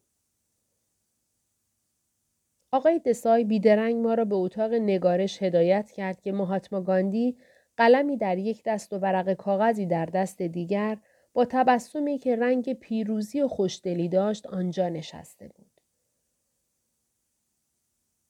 آقای 2.72 2.98
دسای 2.98 3.44
بیدرنگ 3.44 3.96
ما 3.96 4.14
را 4.14 4.24
به 4.24 4.34
اتاق 4.34 4.72
نگارش 4.72 5.42
هدایت 5.42 5.90
کرد 5.90 6.20
که 6.20 6.32
مهاتما 6.32 6.80
گاندی 6.80 7.36
قلمی 7.76 8.16
در 8.16 8.38
یک 8.38 8.62
دست 8.64 8.92
و 8.92 8.98
ورق 8.98 9.32
کاغذی 9.32 9.86
در 9.86 10.06
دست 10.06 10.42
دیگر 10.42 10.98
با 11.32 11.44
تبسمی 11.44 12.18
که 12.18 12.36
رنگ 12.36 12.72
پیروزی 12.72 13.42
و 13.42 13.48
خوشدلی 13.48 14.08
داشت 14.08 14.46
آنجا 14.46 14.88
نشسته 14.88 15.48
بود. 15.48 15.71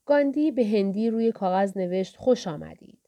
گاندی 0.07 0.51
به 0.51 0.67
هندی 0.67 1.11
روی 1.11 1.33
کاغذ 1.33 1.77
نوشت 1.77 2.17
خوش 2.17 2.47
آمدید. 2.47 2.99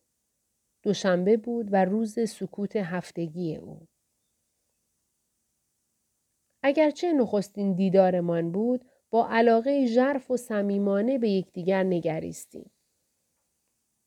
دوشنبه 0.83 1.37
بود 1.37 1.69
و 1.73 1.85
روز 1.85 2.31
سکوت 2.31 2.77
هفتگی 2.77 3.57
او. 3.57 3.87
اگرچه 6.63 7.13
نخستین 7.13 7.75
دیدارمان 7.75 8.53
بود 8.53 8.85
با 9.11 9.29
علاقه 9.31 9.87
ژرف 9.87 10.31
و 10.31 10.37
صمیمانه 10.37 11.19
به 11.19 11.29
یکدیگر 11.29 11.83
نگریستیم. 11.83 12.71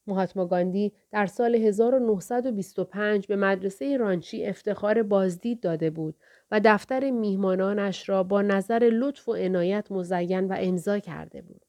مهاتما 0.07 0.45
گاندی 0.45 0.93
در 1.11 1.25
سال 1.25 1.55
1925 1.55 3.27
به 3.27 3.35
مدرسه 3.35 3.97
رانچی 3.97 4.45
افتخار 4.45 5.03
بازدید 5.03 5.59
داده 5.59 5.89
بود 5.89 6.15
و 6.51 6.61
دفتر 6.65 7.11
میهمانانش 7.11 8.09
را 8.09 8.23
با 8.23 8.41
نظر 8.41 8.89
لطف 8.93 9.29
و 9.29 9.33
عنایت 9.33 9.91
مزین 9.91 10.47
و 10.47 10.55
امضا 10.59 10.99
کرده 10.99 11.41
بود. 11.41 11.66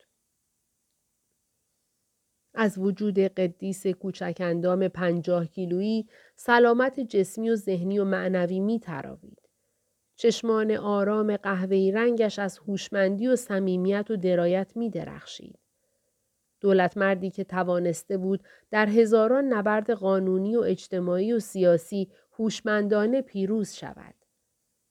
از 2.60 2.78
وجود 2.78 3.18
قدیس 3.18 3.86
کوچک 3.86 4.36
اندام 4.40 4.88
پنجاه 4.88 5.46
کیلویی 5.46 6.06
سلامت 6.36 7.00
جسمی 7.00 7.50
و 7.50 7.56
ذهنی 7.56 7.98
و 7.98 8.04
معنوی 8.04 8.60
می 8.60 8.80
تراوید. 8.80 9.38
چشمان 10.16 10.70
آرام 10.70 11.36
قهوه‌ای 11.36 11.92
رنگش 11.92 12.38
از 12.38 12.58
هوشمندی 12.58 13.28
و 13.28 13.36
صمیمیت 13.36 14.10
و 14.10 14.16
درایت 14.16 14.72
می 14.76 14.90
درخشید. 14.90 15.58
دولت 16.60 16.96
مردی 16.96 17.30
که 17.30 17.44
توانسته 17.44 18.16
بود 18.16 18.40
در 18.70 18.88
هزاران 18.88 19.44
نبرد 19.44 19.90
قانونی 19.90 20.56
و 20.56 20.60
اجتماعی 20.60 21.32
و 21.32 21.38
سیاسی 21.40 22.08
هوشمندانه 22.38 23.22
پیروز 23.22 23.72
شود. 23.72 24.14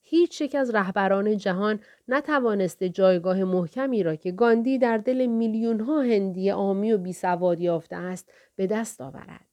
هیچ 0.09 0.41
یک 0.41 0.55
از 0.55 0.75
رهبران 0.75 1.37
جهان 1.37 1.79
نتوانسته 2.07 2.89
جایگاه 2.89 3.43
محکمی 3.43 4.03
را 4.03 4.15
که 4.15 4.31
گاندی 4.31 4.77
در 4.77 4.97
دل 4.97 5.25
میلیون 5.25 5.79
ها 5.79 6.01
هندی 6.01 6.51
آمی 6.51 6.93
و 6.93 6.97
بیسواد 6.97 7.59
یافته 7.59 7.95
است 7.95 8.31
به 8.55 8.67
دست 8.67 9.01
آورد. 9.01 9.45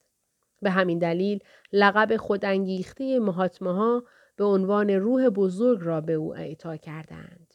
به 0.62 0.70
همین 0.70 0.98
دلیل 0.98 1.40
لقب 1.72 2.16
خودانگیخته 2.16 3.18
مهاتماها 3.18 4.04
به 4.36 4.44
عنوان 4.44 4.90
روح 4.90 5.28
بزرگ 5.28 5.78
را 5.82 6.00
به 6.00 6.12
او 6.12 6.36
اعطا 6.36 6.76
کردند. 6.76 7.54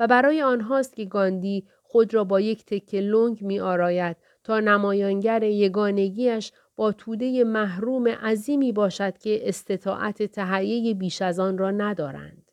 و 0.00 0.06
برای 0.06 0.42
آنهاست 0.42 0.96
که 0.96 1.04
گاندی 1.04 1.66
خود 1.82 2.14
را 2.14 2.24
با 2.24 2.40
یک 2.40 2.64
تکه 2.64 3.00
لنگ 3.00 3.42
می 3.42 3.60
آراید 3.60 4.16
تا 4.44 4.60
نمایانگر 4.60 5.42
یگانگیش 5.42 6.52
با 6.76 6.92
توده 6.92 7.44
محروم 7.44 8.08
عظیمی 8.08 8.72
باشد 8.72 9.18
که 9.18 9.48
استطاعت 9.48 10.22
تهیه 10.22 10.94
بیش 10.94 11.22
از 11.22 11.38
آن 11.38 11.58
را 11.58 11.70
ندارند. 11.70 12.52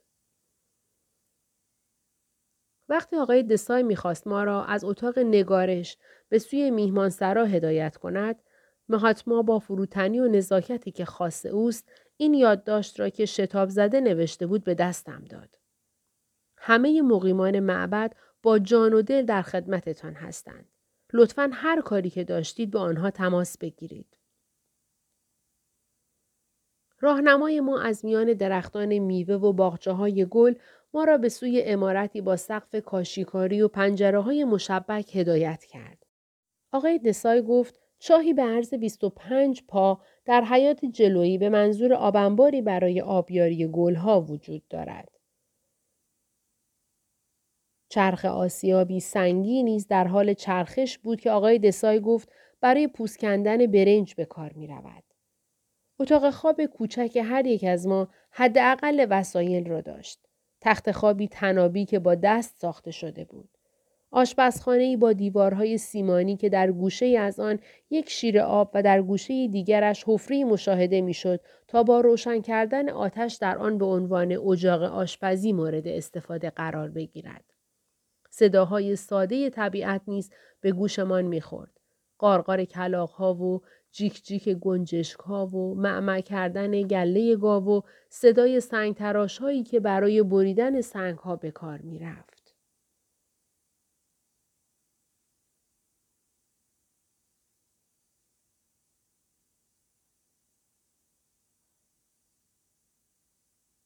وقتی 2.90 3.16
آقای 3.16 3.44
دسای 3.44 3.84
می‌خواست 3.84 4.28
ما 4.28 4.44
را 4.44 4.66
از 4.66 4.84
اتاق 4.84 5.20
نگارش 5.20 5.98
به 6.30 6.40
سوی 6.40 6.72
میهمانسرا 6.72 7.46
هدایت 7.46 7.98
کند، 7.98 8.42
مهاتما 8.90 9.42
با 9.42 9.60
فروتنی 9.60 10.20
و 10.20 10.28
نزاکتی 10.28 10.92
که 10.92 11.06
خاص 11.06 11.46
اوست 11.46 11.90
این 12.18 12.34
یادداشت 12.34 13.00
را 13.00 13.10
که 13.10 13.26
شتاب 13.26 13.70
زده 13.70 14.02
نوشته 14.02 14.48
بود 14.48 14.64
به 14.64 14.76
دستم 14.76 15.26
داد. 15.30 15.58
همه 16.58 17.02
مقیمان 17.02 17.60
معبد 17.60 18.16
با 18.44 18.60
جان 18.60 18.94
و 18.94 19.02
دل 19.02 19.26
در 19.26 19.42
خدمتتان 19.42 20.14
هستند. 20.14 20.73
لطفا 21.14 21.50
هر 21.54 21.82
کاری 21.82 22.10
که 22.10 22.24
داشتید 22.24 22.72
به 22.72 22.80
آنها 22.80 23.12
تماس 23.12 23.58
بگیرید. 23.58 24.18
راهنمای 27.00 27.60
ما 27.60 27.82
از 27.82 28.06
میان 28.06 28.34
درختان 28.34 28.98
میوه 28.98 29.36
و 29.36 29.54
باغچه 29.54 29.92
های 29.92 30.26
گل 30.26 30.54
ما 30.94 31.04
را 31.04 31.18
به 31.18 31.30
سوی 31.30 31.64
امارتی 31.66 32.22
با 32.22 32.36
سقف 32.36 32.76
کاشیکاری 32.76 33.62
و 33.62 33.68
پنجره 33.68 34.20
های 34.20 34.44
مشبک 34.44 35.16
هدایت 35.16 35.64
کرد. 35.64 36.06
آقای 36.72 37.00
دسای 37.00 37.42
گفت 37.42 37.80
چاهی 38.00 38.34
به 38.34 38.42
عرض 38.42 38.74
25 38.74 39.64
پا 39.68 40.02
در 40.26 40.42
حیات 40.42 40.86
جلویی 40.86 41.38
به 41.38 41.50
منظور 41.50 41.94
آبنباری 41.94 42.62
برای 42.62 43.02
آبیاری 43.02 43.68
گلها 43.68 44.22
وجود 44.22 44.68
دارد. 44.70 45.13
چرخ 47.94 48.26
آسیابی 48.26 49.00
سنگی 49.00 49.64
نیز 49.64 49.88
در 49.88 50.08
حال 50.08 50.34
چرخش 50.34 50.98
بود 50.98 51.22
که 51.22 51.32
آقای 51.32 51.60
دسای 51.60 52.00
گفت 52.00 52.30
برای 52.62 52.88
پوست 52.88 53.20
کندن 53.20 53.66
برنج 53.66 54.16
به 54.16 54.26
کار 54.26 54.54
می 54.56 54.68
رود. 54.68 55.04
اتاق 56.00 56.30
خواب 56.30 56.66
کوچک 56.66 57.18
هر 57.24 57.46
یک 57.46 57.64
از 57.64 57.88
ما 57.88 58.08
حداقل 58.32 59.08
وسایل 59.10 59.70
را 59.70 59.82
داشت. 59.82 60.20
تخت 60.62 60.92
خوابی 60.92 61.28
تنابی 61.28 61.86
که 61.86 62.00
با 62.00 62.16
دست 62.16 62.56
ساخته 62.58 62.92
شده 62.92 63.26
بود. 63.26 63.50
آشپزخانه 64.12 64.98
با 64.98 65.14
دیوارهای 65.14 65.78
سیمانی 65.78 66.38
که 66.38 66.50
در 66.50 66.72
گوشه 66.72 67.06
از 67.06 67.40
آن 67.40 67.60
یک 67.90 68.10
شیر 68.10 68.40
آب 68.40 68.72
و 68.74 68.84
در 68.84 69.02
گوشه 69.02 69.48
دیگرش 69.48 70.04
حفری 70.08 70.44
مشاهده 70.44 71.02
می‌شد 71.02 71.40
تا 71.68 71.84
با 71.84 72.02
روشن 72.02 72.42
کردن 72.42 72.90
آتش 72.90 73.36
در 73.36 73.58
آن 73.58 73.78
به 73.78 73.86
عنوان 73.86 74.32
اجاق 74.32 74.82
آشپزی 74.82 75.54
مورد 75.54 75.88
استفاده 75.88 76.50
قرار 76.50 76.90
بگیرد. 76.90 77.53
صداهای 78.36 78.96
ساده 78.96 79.50
طبیعت 79.50 80.02
نیز 80.08 80.32
به 80.62 80.72
گوشمان 80.72 81.26
می‌خورد. 81.26 81.80
قارقار 82.18 82.66
کلاقها 82.66 83.34
و 83.34 83.62
جیک 83.92 84.24
جیک 84.24 84.50
گنجشک 84.50 85.20
ها 85.20 85.48
و 85.48 85.76
معمع 85.76 86.22
کردن 86.22 86.82
گله 86.82 87.36
گاو 87.36 87.78
و 87.78 87.82
صدای 88.10 88.60
سنگ 88.60 88.96
تراش 88.96 89.38
هایی 89.38 89.64
که 89.64 89.80
برای 89.80 90.24
بریدن 90.24 90.82
سنگ 90.82 91.18
ها 91.18 91.36
به 91.36 91.52
کار 91.52 91.78
می 91.82 92.00
رفت. 92.00 92.33